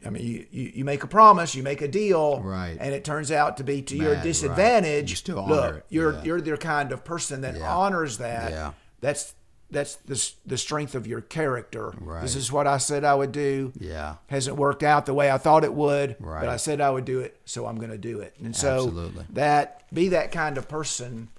I 0.05 0.09
mean, 0.09 0.25
you, 0.25 0.45
you, 0.51 0.71
you 0.75 0.85
make 0.85 1.01
a 1.03 1.07
promise, 1.07 1.55
you 1.55 1.63
make 1.63 1.81
a 1.81 1.87
deal, 1.87 2.41
Right. 2.41 2.75
and 2.77 2.93
it 2.93 3.05
turns 3.05 3.31
out 3.31 3.55
to 3.57 3.63
be 3.63 3.81
to 3.83 3.95
your 3.95 4.09
Bad, 4.09 4.15
right. 4.17 4.23
disadvantage. 4.23 5.09
You 5.11 5.15
still 5.15 5.39
honor 5.39 5.55
look, 5.55 5.75
it, 5.77 5.85
you're 5.89 6.11
yeah. 6.13 6.23
you're 6.23 6.41
the 6.41 6.57
kind 6.57 6.91
of 6.91 7.05
person 7.05 7.39
that 7.41 7.55
Yeah. 7.55 7.73
honors 7.73 8.17
that. 8.17 8.51
Yeah. 8.51 8.71
That's 8.99 9.33
that's 9.71 9.95
the 9.97 10.31
the 10.45 10.57
strength 10.57 10.93
of 10.95 11.07
your 11.07 11.21
character. 11.21 11.93
Right. 11.99 12.21
This 12.21 12.35
is 12.35 12.51
what 12.51 12.67
I 12.67 12.77
said 12.77 13.03
I 13.03 13.15
would 13.15 13.31
do. 13.31 13.71
Yeah. 13.79 14.15
Hasn't 14.27 14.57
worked 14.57 14.83
out 14.83 15.05
the 15.05 15.13
way 15.13 15.31
I 15.31 15.37
thought 15.37 15.63
it 15.63 15.73
would, 15.73 16.15
Right. 16.19 16.41
but 16.41 16.49
I 16.49 16.57
said 16.57 16.79
I 16.81 16.89
would 16.91 17.05
do 17.05 17.19
it, 17.21 17.39
so 17.45 17.65
I'm 17.65 17.77
going 17.77 17.89
to 17.91 17.97
do 17.97 18.19
it. 18.19 18.35
And 18.43 18.55
so 18.55 18.75
Absolutely. 18.75 19.25
that 19.31 19.83
be 19.93 20.09
that 20.09 20.31
kind 20.31 20.57
of 20.57 20.67
person, 20.67 21.29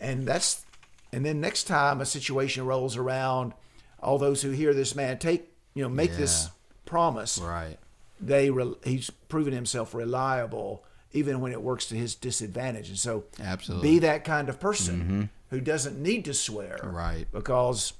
and 0.00 0.26
that's 0.26 0.64
and 1.12 1.24
then 1.24 1.40
next 1.40 1.64
time 1.64 2.00
a 2.00 2.06
situation 2.06 2.66
rolls 2.66 2.96
around, 2.96 3.52
all 4.02 4.18
those 4.18 4.42
who 4.42 4.50
hear 4.50 4.74
this 4.74 4.94
man 4.94 5.18
take 5.18 5.52
you 5.74 5.82
know 5.82 5.88
make 5.88 6.16
this 6.16 6.48
promise 6.86 7.38
Right. 7.38 7.78
they 8.20 8.50
re- 8.50 8.74
he's 8.82 9.10
proven 9.28 9.52
himself 9.52 9.94
reliable 9.94 10.82
even 11.12 11.40
when 11.40 11.52
it 11.52 11.62
works 11.62 11.86
to 11.86 11.94
his 11.94 12.14
disadvantage 12.16 12.88
and 12.88 12.98
so 12.98 13.24
Absolutely. 13.40 13.88
Mm-hmm. 13.88 13.94
be 13.96 13.98
that 14.00 14.24
kind 14.24 14.48
of 14.48 14.58
person 14.58 15.30
who 15.50 15.60
doesn't 15.60 16.00
need 16.00 16.24
to 16.24 16.34
swear 16.34 16.78
Right. 16.82 17.26
because 17.32 17.92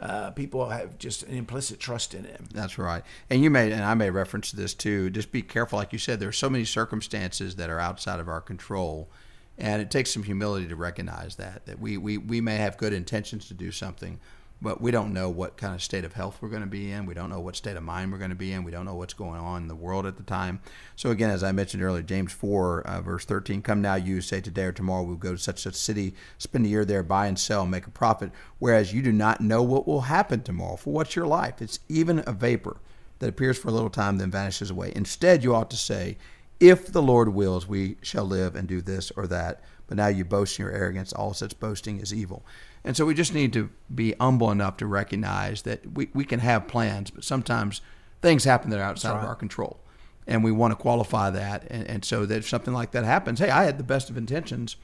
uh, 0.00 0.30
people 0.30 0.68
have 0.68 0.96
just 0.98 1.24
an 1.24 1.34
implicit 1.34 1.80
trust 1.80 2.14
in 2.14 2.24
him 2.24 2.48
That's 2.52 2.78
right. 2.78 3.02
And 3.30 3.42
you 3.42 3.50
made, 3.50 3.72
and 3.72 3.82
I 3.82 3.94
made 3.94 4.10
reference 4.10 4.50
to 4.50 4.56
this 4.56 4.72
too. 4.74 5.10
Just 5.10 5.32
be 5.32 5.42
careful, 5.42 5.78
like 5.78 5.92
you 5.92 5.98
said. 5.98 6.20
There 6.20 6.28
are 6.28 6.32
so 6.32 6.48
many 6.48 6.64
circumstances 6.64 7.56
that 7.56 7.68
are 7.68 7.80
outside 7.80 8.20
of 8.20 8.28
our 8.28 8.40
control, 8.40 9.08
and 9.56 9.82
it 9.82 9.90
takes 9.90 10.12
some 10.12 10.22
humility 10.22 10.68
to 10.68 10.76
recognize 10.76 11.34
that 11.36 11.66
that 11.66 11.80
we 11.80 11.96
we, 11.96 12.16
we 12.16 12.40
may 12.40 12.56
have 12.58 12.76
good 12.76 12.92
intentions 12.92 13.48
to 13.48 13.54
do 13.54 13.72
something, 13.72 14.20
but 14.60 14.80
we 14.80 14.90
don't 14.90 15.12
know 15.12 15.28
what 15.28 15.56
kind 15.56 15.74
of 15.74 15.82
state 15.82 16.04
of 16.04 16.14
health 16.14 16.38
we're 16.40 16.48
going 16.48 16.62
to 16.62 16.66
be 16.66 16.90
in. 16.90 17.06
We 17.06 17.14
don't 17.14 17.30
know 17.30 17.40
what 17.40 17.56
state 17.56 17.76
of 17.76 17.82
mind 17.82 18.10
we're 18.10 18.18
going 18.18 18.30
to 18.30 18.36
be 18.36 18.52
in. 18.52 18.64
We 18.64 18.72
don't 18.72 18.84
know 18.84 18.94
what's 18.94 19.14
going 19.14 19.40
on 19.40 19.62
in 19.62 19.68
the 19.68 19.74
world 19.74 20.06
at 20.06 20.16
the 20.16 20.22
time. 20.22 20.60
So 20.96 21.10
again, 21.10 21.30
as 21.30 21.44
I 21.44 21.52
mentioned 21.52 21.82
earlier, 21.82 22.02
James 22.02 22.32
four 22.32 22.82
uh, 22.82 23.00
verse 23.00 23.24
thirteen: 23.24 23.62
"Come 23.62 23.80
now, 23.80 23.94
you 23.94 24.20
say 24.20 24.40
today 24.40 24.64
or 24.64 24.72
tomorrow 24.72 25.02
we'll 25.02 25.16
go 25.16 25.32
to 25.32 25.38
such 25.38 25.60
such 25.60 25.74
city, 25.74 26.14
spend 26.38 26.66
a 26.66 26.68
year 26.68 26.84
there, 26.84 27.02
buy 27.02 27.26
and 27.26 27.38
sell, 27.38 27.66
make 27.66 27.86
a 27.86 27.90
profit. 27.90 28.32
Whereas 28.58 28.92
you 28.92 29.02
do 29.02 29.12
not 29.12 29.40
know 29.40 29.62
what 29.62 29.86
will 29.86 30.02
happen 30.02 30.42
tomorrow. 30.42 30.76
For 30.76 30.92
what's 30.92 31.16
your 31.16 31.26
life? 31.26 31.62
It's 31.62 31.80
even 31.88 32.22
a 32.26 32.32
vapor." 32.32 32.78
that 33.18 33.28
appears 33.28 33.58
for 33.58 33.68
a 33.68 33.72
little 33.72 33.90
time 33.90 34.18
then 34.18 34.30
vanishes 34.30 34.70
away. 34.70 34.92
Instead, 34.94 35.42
you 35.42 35.54
ought 35.54 35.70
to 35.70 35.76
say, 35.76 36.16
If 36.60 36.92
the 36.92 37.02
Lord 37.02 37.30
wills, 37.30 37.66
we 37.66 37.96
shall 38.02 38.24
live 38.24 38.54
and 38.54 38.68
do 38.68 38.80
this 38.80 39.10
or 39.12 39.26
that. 39.26 39.62
But 39.86 39.96
now 39.96 40.08
you 40.08 40.24
boast 40.24 40.58
in 40.58 40.64
your 40.64 40.74
arrogance. 40.74 41.12
All 41.12 41.32
such 41.32 41.58
boasting 41.58 42.00
is 42.00 42.12
evil. 42.12 42.44
And 42.84 42.96
so 42.96 43.04
we 43.04 43.14
just 43.14 43.34
need 43.34 43.52
to 43.52 43.70
be 43.94 44.14
humble 44.20 44.50
enough 44.50 44.76
to 44.78 44.86
recognize 44.86 45.62
that 45.62 45.94
we, 45.94 46.08
we 46.14 46.24
can 46.24 46.40
have 46.40 46.68
plans, 46.68 47.10
but 47.10 47.24
sometimes 47.24 47.80
things 48.22 48.44
happen 48.44 48.70
that 48.70 48.80
are 48.80 48.82
outside 48.82 49.16
of 49.16 49.24
our 49.24 49.34
control. 49.34 49.80
And 50.26 50.44
we 50.44 50.52
want 50.52 50.72
to 50.72 50.76
qualify 50.76 51.30
that. 51.30 51.66
And, 51.70 51.88
and 51.88 52.04
so 52.04 52.26
that 52.26 52.38
if 52.38 52.48
something 52.48 52.74
like 52.74 52.92
that 52.92 53.04
happens, 53.04 53.38
hey, 53.38 53.50
I 53.50 53.64
had 53.64 53.78
the 53.78 53.84
best 53.84 54.10
of 54.10 54.16
intentions, 54.16 54.76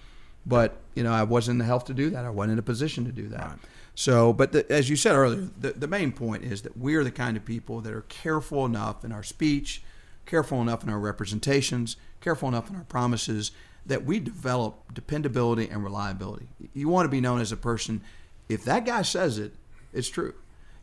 but 0.47 0.77
you 0.95 1.03
know 1.03 1.13
I 1.13 1.23
wasn't 1.23 1.55
in 1.55 1.59
the 1.59 1.65
health 1.65 1.85
to 1.87 1.95
do 1.95 2.11
that. 2.11 2.25
I 2.25 2.31
wasn't 2.31 2.53
in 2.53 2.59
a 2.59 2.63
position 2.63 3.05
to 3.05 3.13
do 3.13 3.29
that. 3.29 3.59
So, 3.95 4.33
but 4.33 4.53
the, 4.53 4.71
as 4.73 4.91
you 4.91 4.97
said 4.97 5.15
earlier, 5.15 5.49
the, 5.59 5.73
the 5.73 5.87
main 5.87 6.13
point 6.13 6.45
is 6.45 6.63
that 6.63 6.77
we 6.77 6.97
are 6.97 7.05
the 7.05 7.13
kind 7.13 7.37
of 7.37 7.45
people 7.45 7.81
that 7.83 7.93
are 7.93 8.03
careful 8.03 8.65
enough 8.67 9.05
in 9.05 9.13
our 9.13 9.23
speech, 9.23 9.83
careful 10.27 10.61
enough 10.61 10.83
in 10.83 10.91
our 10.91 10.99
representations, 10.99 11.97
careful 12.21 12.49
enough 12.49 12.69
in 12.69 12.77
our 12.77 12.85
promises 12.85 13.53
that 13.87 14.05
we 14.05 14.19
develop 14.21 14.95
dependability 14.95 15.69
and 15.69 15.85
reliability. 15.85 16.49
You 16.73 16.89
want 16.89 17.05
to 17.07 17.11
be 17.11 17.21
known 17.21 17.41
as 17.41 17.53
a 17.53 17.57
person. 17.57 18.01
If 18.49 18.65
that 18.65 18.85
guy 18.87 19.03
says 19.03 19.39
it, 19.39 19.53
it's 19.93 20.09
true. 20.09 20.35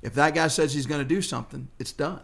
If 0.02 0.14
that 0.16 0.34
guy 0.36 0.48
says 0.48 0.74
he's 0.74 0.86
going 0.86 1.02
to 1.02 1.08
do 1.08 1.22
something, 1.22 1.68
it's 1.80 1.92
done 1.92 2.22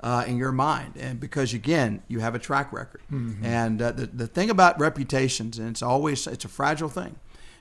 uh, 0.00 0.24
in 0.26 0.36
your 0.38 0.52
mind, 0.52 0.94
and 0.98 1.18
because 1.20 1.52
again, 1.54 2.02
you 2.08 2.20
have 2.20 2.34
a 2.34 2.38
track 2.38 2.72
record. 2.72 3.00
And 3.42 3.82
uh, 3.82 3.92
the 3.92 4.06
the 4.06 4.26
thing 4.26 4.48
about 4.50 4.78
reputations, 4.80 5.58
and 5.58 5.68
it's 5.68 5.82
always 5.82 6.26
it's 6.26 6.44
a 6.44 6.48
fragile 6.48 6.88
thing, 6.88 7.16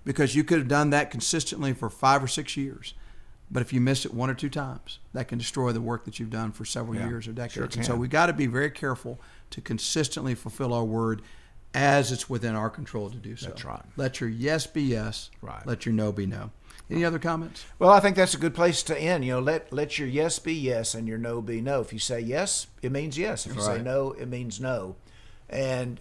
because 0.05 0.35
you 0.35 0.43
could 0.43 0.59
have 0.59 0.67
done 0.67 0.89
that 0.91 1.11
consistently 1.11 1.73
for 1.73 1.89
five 1.89 2.23
or 2.23 2.27
six 2.27 2.55
years, 2.55 2.93
but 3.51 3.61
if 3.61 3.73
you 3.73 3.81
miss 3.81 4.05
it 4.05 4.13
one 4.13 4.29
or 4.29 4.35
two 4.35 4.49
times, 4.49 4.99
that 5.13 5.27
can 5.27 5.37
destroy 5.37 5.71
the 5.73 5.81
work 5.81 6.05
that 6.05 6.19
you've 6.19 6.29
done 6.29 6.51
for 6.53 6.63
several 6.63 6.95
Yeah, 6.95 7.07
years 7.09 7.27
or 7.27 7.33
decades. 7.33 7.53
sure 7.55 7.63
and 7.65 7.85
so 7.85 7.93
can. 7.93 7.99
we 7.99 8.07
got 8.07 8.27
to 8.27 8.33
be 8.33 8.45
very 8.45 8.71
careful 8.71 9.19
to 9.49 9.59
consistently 9.61 10.35
fulfill 10.35 10.73
our 10.73 10.85
word. 10.85 11.21
As 11.77 12.11
it's 12.11 12.27
within 12.29 12.55
our 12.55 12.69
control 12.69 13.09
to 13.09 13.17
do 13.17 13.35
so. 13.35 13.49
That's 13.49 13.63
right. 13.63 13.83
Let 13.95 14.19
your 14.19 14.29
yes 14.29 14.65
be 14.65 14.81
yes. 14.81 15.29
Right. 15.41 15.65
Let 15.65 15.85
your 15.85 15.93
no 15.93 16.11
be 16.11 16.25
no. 16.25 16.51
Any 16.89 17.03
other 17.03 17.19
comments? 17.19 17.65
well 17.79 17.89
i 17.89 17.99
think 17.99 18.15
that's 18.15 18.33
a 18.33 18.37
good 18.37 18.55
place 18.55 18.81
to 18.83 18.97
end 18.97 19.25
you 19.25 19.33
know 19.33 19.41
let 19.41 19.73
let 19.73 19.99
your 19.99 20.07
yes 20.07 20.39
be 20.39 20.53
yes 20.53 20.95
and 20.95 21.05
your 21.05 21.17
no 21.17 21.41
be 21.41 21.59
no 21.59 21.81
if 21.81 21.91
you 21.91 21.99
say 21.99 22.19
yes 22.19 22.67
it 22.81 22.93
means 22.93 23.17
yes 23.17 23.45
if 23.45 23.53
you 23.55 23.61
say 23.61 23.81
no 23.81 24.13
it 24.13 24.27
means 24.27 24.61
no 24.61 24.95
and 25.49 25.99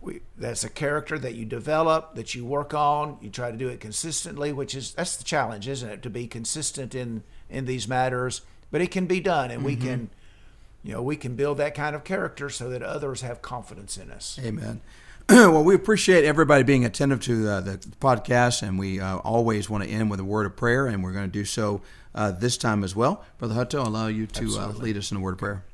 we, 0.00 0.20
that's 0.36 0.64
a 0.64 0.70
character 0.70 1.18
that 1.18 1.34
you 1.34 1.44
develop 1.44 2.14
that 2.14 2.34
you 2.34 2.46
work 2.46 2.72
on 2.72 3.18
you 3.20 3.28
try 3.28 3.50
to 3.50 3.56
do 3.56 3.68
it 3.68 3.78
consistently 3.78 4.52
which 4.52 4.74
is 4.74 4.94
that's 4.94 5.16
the 5.16 5.24
challenge 5.24 5.68
isn't 5.68 5.90
it 5.90 6.02
to 6.02 6.08
be 6.08 6.26
consistent 6.26 6.94
in 6.94 7.22
in 7.50 7.66
these 7.66 7.86
matters 7.86 8.40
but 8.70 8.80
it 8.80 8.90
can 8.90 9.06
be 9.06 9.20
done 9.20 9.50
and 9.50 9.64
we 9.64 9.76
mm-hmm. 9.76 9.86
can 9.86 10.10
you 10.84 10.92
know 10.92 11.02
we 11.02 11.16
can 11.16 11.34
build 11.34 11.58
that 11.58 11.74
kind 11.74 11.96
of 11.96 12.04
character 12.04 12.48
so 12.48 12.68
that 12.68 12.82
others 12.82 13.22
have 13.22 13.42
confidence 13.42 13.96
in 13.96 14.10
us 14.10 14.38
Amen. 14.42 14.80
well, 15.30 15.64
we 15.64 15.74
appreciate 15.74 16.26
everybody 16.26 16.62
being 16.62 16.84
attentive 16.84 17.18
to 17.20 17.48
uh, 17.48 17.60
the 17.62 17.78
podcast, 17.98 18.62
and 18.62 18.78
we 18.78 19.00
uh, 19.00 19.16
always 19.16 19.70
want 19.70 19.82
to 19.82 19.88
end 19.88 20.10
with 20.10 20.20
a 20.20 20.24
word 20.24 20.44
of 20.44 20.54
prayer, 20.54 20.86
and 20.86 21.02
we're 21.02 21.12
going 21.12 21.24
to 21.24 21.32
do 21.32 21.46
so 21.46 21.80
uh, 22.14 22.30
this 22.30 22.58
time 22.58 22.84
as 22.84 22.94
well. 22.94 23.24
Brother 23.38 23.54
Hutto, 23.54 23.80
I'll 23.80 23.88
allow 23.88 24.08
you 24.08 24.26
to 24.26 24.58
uh, 24.58 24.72
lead 24.76 24.98
us 24.98 25.10
in 25.10 25.16
a 25.16 25.20
word 25.20 25.32
of 25.32 25.38
prayer. 25.38 25.64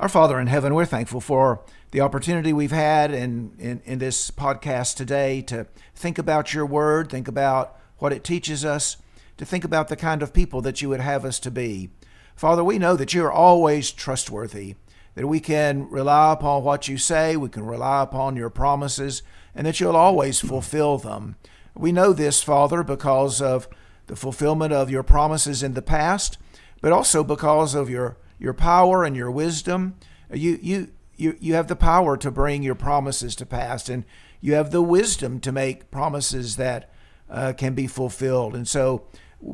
Our 0.00 0.08
Father 0.08 0.40
in 0.40 0.48
heaven, 0.48 0.74
we're 0.74 0.84
thankful 0.84 1.20
for 1.20 1.60
the 1.92 2.00
opportunity 2.00 2.52
we've 2.52 2.72
had 2.72 3.12
in, 3.12 3.52
in, 3.60 3.82
in 3.84 4.00
this 4.00 4.32
podcast 4.32 4.96
today 4.96 5.42
to 5.42 5.68
think 5.94 6.18
about 6.18 6.52
your 6.52 6.66
word, 6.66 7.08
think 7.08 7.28
about 7.28 7.78
what 7.98 8.12
it 8.12 8.24
teaches 8.24 8.64
us, 8.64 8.96
to 9.36 9.44
think 9.44 9.62
about 9.62 9.86
the 9.86 9.96
kind 9.96 10.22
of 10.22 10.32
people 10.32 10.60
that 10.62 10.82
you 10.82 10.88
would 10.88 10.98
have 10.98 11.24
us 11.24 11.38
to 11.38 11.52
be. 11.52 11.90
Father, 12.36 12.62
we 12.62 12.78
know 12.78 12.96
that 12.96 13.14
you 13.14 13.24
are 13.24 13.32
always 13.32 13.90
trustworthy, 13.90 14.76
that 15.14 15.26
we 15.26 15.40
can 15.40 15.88
rely 15.88 16.34
upon 16.34 16.62
what 16.62 16.86
you 16.86 16.98
say, 16.98 17.36
we 17.36 17.48
can 17.48 17.64
rely 17.64 18.02
upon 18.02 18.36
your 18.36 18.50
promises, 18.50 19.22
and 19.54 19.66
that 19.66 19.80
you'll 19.80 19.96
always 19.96 20.38
fulfill 20.38 20.98
them. 20.98 21.36
We 21.74 21.92
know 21.92 22.12
this, 22.12 22.42
Father, 22.42 22.82
because 22.82 23.40
of 23.40 23.68
the 24.06 24.16
fulfillment 24.16 24.72
of 24.72 24.90
your 24.90 25.02
promises 25.02 25.62
in 25.62 25.72
the 25.72 25.82
past, 25.82 26.36
but 26.80 26.92
also 26.92 27.24
because 27.24 27.74
of 27.74 27.90
your 27.90 28.18
your 28.38 28.52
power 28.52 29.02
and 29.02 29.16
your 29.16 29.30
wisdom. 29.30 29.96
You 30.30 30.58
you 30.62 30.88
you 31.16 31.36
you 31.40 31.54
have 31.54 31.68
the 31.68 31.76
power 31.76 32.16
to 32.18 32.30
bring 32.30 32.62
your 32.62 32.74
promises 32.74 33.34
to 33.36 33.46
pass, 33.46 33.88
and 33.88 34.04
you 34.40 34.54
have 34.54 34.70
the 34.70 34.82
wisdom 34.82 35.40
to 35.40 35.52
make 35.52 35.90
promises 35.90 36.56
that 36.56 36.90
uh, 37.30 37.54
can 37.56 37.74
be 37.74 37.86
fulfilled. 37.86 38.54
And 38.54 38.68
so, 38.68 39.06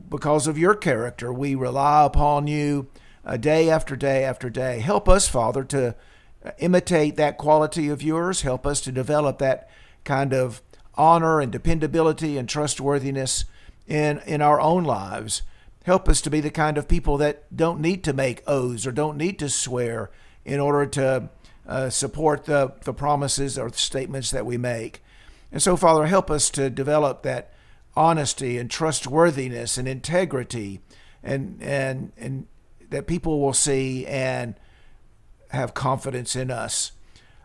because 0.09 0.47
of 0.47 0.59
your 0.59 0.75
character, 0.75 1.33
we 1.33 1.55
rely 1.55 2.05
upon 2.05 2.47
you 2.47 2.89
uh, 3.25 3.37
day 3.37 3.69
after 3.71 3.97
day 3.97 4.25
after 4.25 4.51
day. 4.51 4.81
Help 4.81 5.09
us, 5.09 5.29
Father, 5.29 5.65
to 5.65 5.95
uh, 6.45 6.51
imitate 6.59 7.17
that 7.17 7.39
quality 7.39 7.89
of 7.89 8.03
yours. 8.03 8.43
Help 8.43 8.67
us 8.67 8.81
to 8.83 8.93
develop 8.93 9.39
that 9.39 9.69
kind 10.05 10.33
of 10.33 10.63
honor 10.95 11.41
and 11.41 11.51
dependability 11.51 12.37
and 12.37 12.49
trustworthiness 12.49 13.45
in 13.87 14.19
in 14.27 14.41
our 14.43 14.61
own 14.61 14.85
lives. 14.85 15.43
Help 15.85 16.09
us 16.09 16.21
to 16.21 16.31
be 16.31 16.41
the 16.41 16.51
kind 16.51 16.79
of 16.79 16.87
people 16.87 17.17
that 17.19 17.45
don't 17.55 17.81
need 17.81 18.05
to 18.05 18.13
make 18.13 18.43
oaths 18.47 18.87
or 18.87 18.93
don't 18.93 19.17
need 19.17 19.39
to 19.39 19.49
swear 19.49 20.11
in 20.45 20.61
order 20.61 20.87
to 20.87 21.29
uh, 21.67 21.91
support 21.91 22.45
the, 22.45 22.73
the 22.85 22.95
promises 22.95 23.59
or 23.59 23.71
the 23.71 23.79
statements 23.79 24.31
that 24.31 24.47
we 24.47 24.57
make. 24.57 25.03
And 25.51 25.61
so, 25.61 25.77
Father, 25.77 26.07
help 26.07 26.31
us 26.31 26.51
to 26.51 26.71
develop 26.71 27.23
that 27.23 27.52
honesty 27.95 28.59
and 28.59 28.71
trustworthiness 28.71 29.77
and 29.77 29.87
integrity 29.87 30.81
and 31.23 31.63
and 31.63 32.13
and 32.17 32.47
that 32.91 33.07
people 33.07 33.41
will 33.41 33.53
see 33.53 34.07
and 34.07 34.55
have 35.51 35.75
confidence 35.75 36.35
in 36.37 36.51
us. 36.51 36.93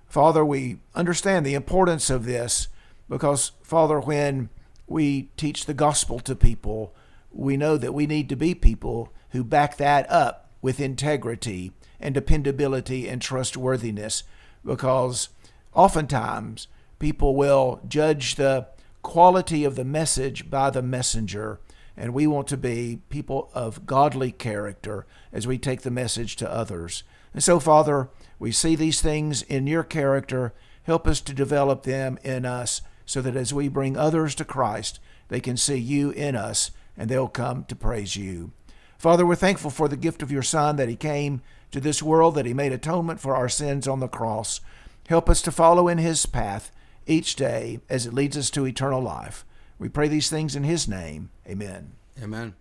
Father, 0.08 0.44
we 0.44 0.78
understand 0.96 1.46
the 1.46 1.54
importance 1.54 2.10
of 2.10 2.26
this 2.26 2.70
because, 3.10 3.52
Father, 3.62 4.00
when 4.00 4.50
we 4.88 5.30
teach 5.36 5.66
the 5.66 5.74
gospel 5.74 6.20
to 6.20 6.36
people, 6.36 6.94
we 7.32 7.58
know 7.58 7.78
that 7.78 7.94
we 7.94 8.08
need 8.08 8.30
to 8.30 8.36
be 8.36 8.56
people 8.56 9.12
who 9.32 9.44
back 9.44 9.78
that 9.78 10.10
up 10.10 10.50
with 10.62 10.80
integrity 10.80 11.72
and 12.00 12.14
dependability 12.14 13.08
and 13.08 13.22
trustworthiness 13.22 14.24
because 14.64 15.30
oftentimes 15.74 16.68
people 17.00 17.36
will 17.36 17.82
judge 17.88 18.36
the 18.36 18.68
quality 19.02 19.64
of 19.64 19.76
the 19.76 19.86
message 19.86 20.50
by 20.50 20.70
the 20.70 20.82
messenger. 20.82 21.60
And 21.96 22.14
we 22.14 22.28
want 22.28 22.48
to 22.50 22.58
be 22.58 23.00
people 23.10 23.50
of 23.54 23.86
godly 23.86 24.32
character 24.32 25.06
as 25.32 25.48
we 25.48 25.58
take 25.58 25.82
the 25.82 25.92
message 25.92 26.36
to 26.38 26.52
others. 26.52 27.04
And 27.34 27.44
so, 27.44 27.60
Father, 27.60 28.10
we 28.40 28.52
see 28.52 28.76
these 28.76 29.02
things 29.02 29.42
in 29.44 29.68
your 29.68 29.84
character. 29.84 30.54
Help 30.84 31.08
us 31.08 31.22
to 31.22 31.34
develop 31.34 31.84
them 31.84 32.20
in 32.24 32.46
us 32.46 32.82
so 33.06 33.22
that 33.22 33.36
as 33.36 33.54
we 33.54 33.68
bring 33.68 33.98
others 33.98 34.36
to 34.36 34.46
Christ, 34.46 35.00
they 35.30 35.40
can 35.40 35.58
see 35.58 35.78
you 35.78 36.12
in 36.12 36.36
us 36.36 36.72
and 36.98 37.10
they'll 37.10 37.28
come 37.28 37.64
to 37.66 37.76
praise 37.76 38.16
you. 38.16 38.52
Father, 38.98 39.26
we're 39.26 39.36
thankful 39.36 39.70
for 39.70 39.88
the 39.88 39.98
gift 39.98 40.22
of 40.22 40.32
your 40.32 40.44
Son 40.44 40.76
that 40.78 40.90
he 40.90 40.96
came 40.96 41.42
to 41.72 41.80
this 41.80 42.02
world, 42.02 42.36
that 42.36 42.46
he 42.46 42.54
made 42.54 42.74
atonement 42.74 43.20
for 43.20 43.36
our 43.36 43.50
sins 43.50 43.88
on 43.88 44.00
the 44.00 44.08
cross. 44.08 44.62
Help 45.08 45.30
us 45.30 45.42
to 45.44 45.52
follow 45.52 45.88
in 45.88 45.98
his 45.98 46.26
path 46.26 46.72
each 47.08 47.36
day 47.36 47.80
as 47.90 48.06
it 48.06 48.14
leads 48.14 48.38
us 48.38 48.50
to 48.52 48.66
eternal 48.66 49.02
life. 49.02 49.46
We 49.80 49.90
pray 49.90 50.08
these 50.08 50.30
things 50.30 50.56
in 50.56 50.64
His 50.64 50.88
name. 50.88 51.30
Amen. 51.48 51.94
Amen. 52.22 52.56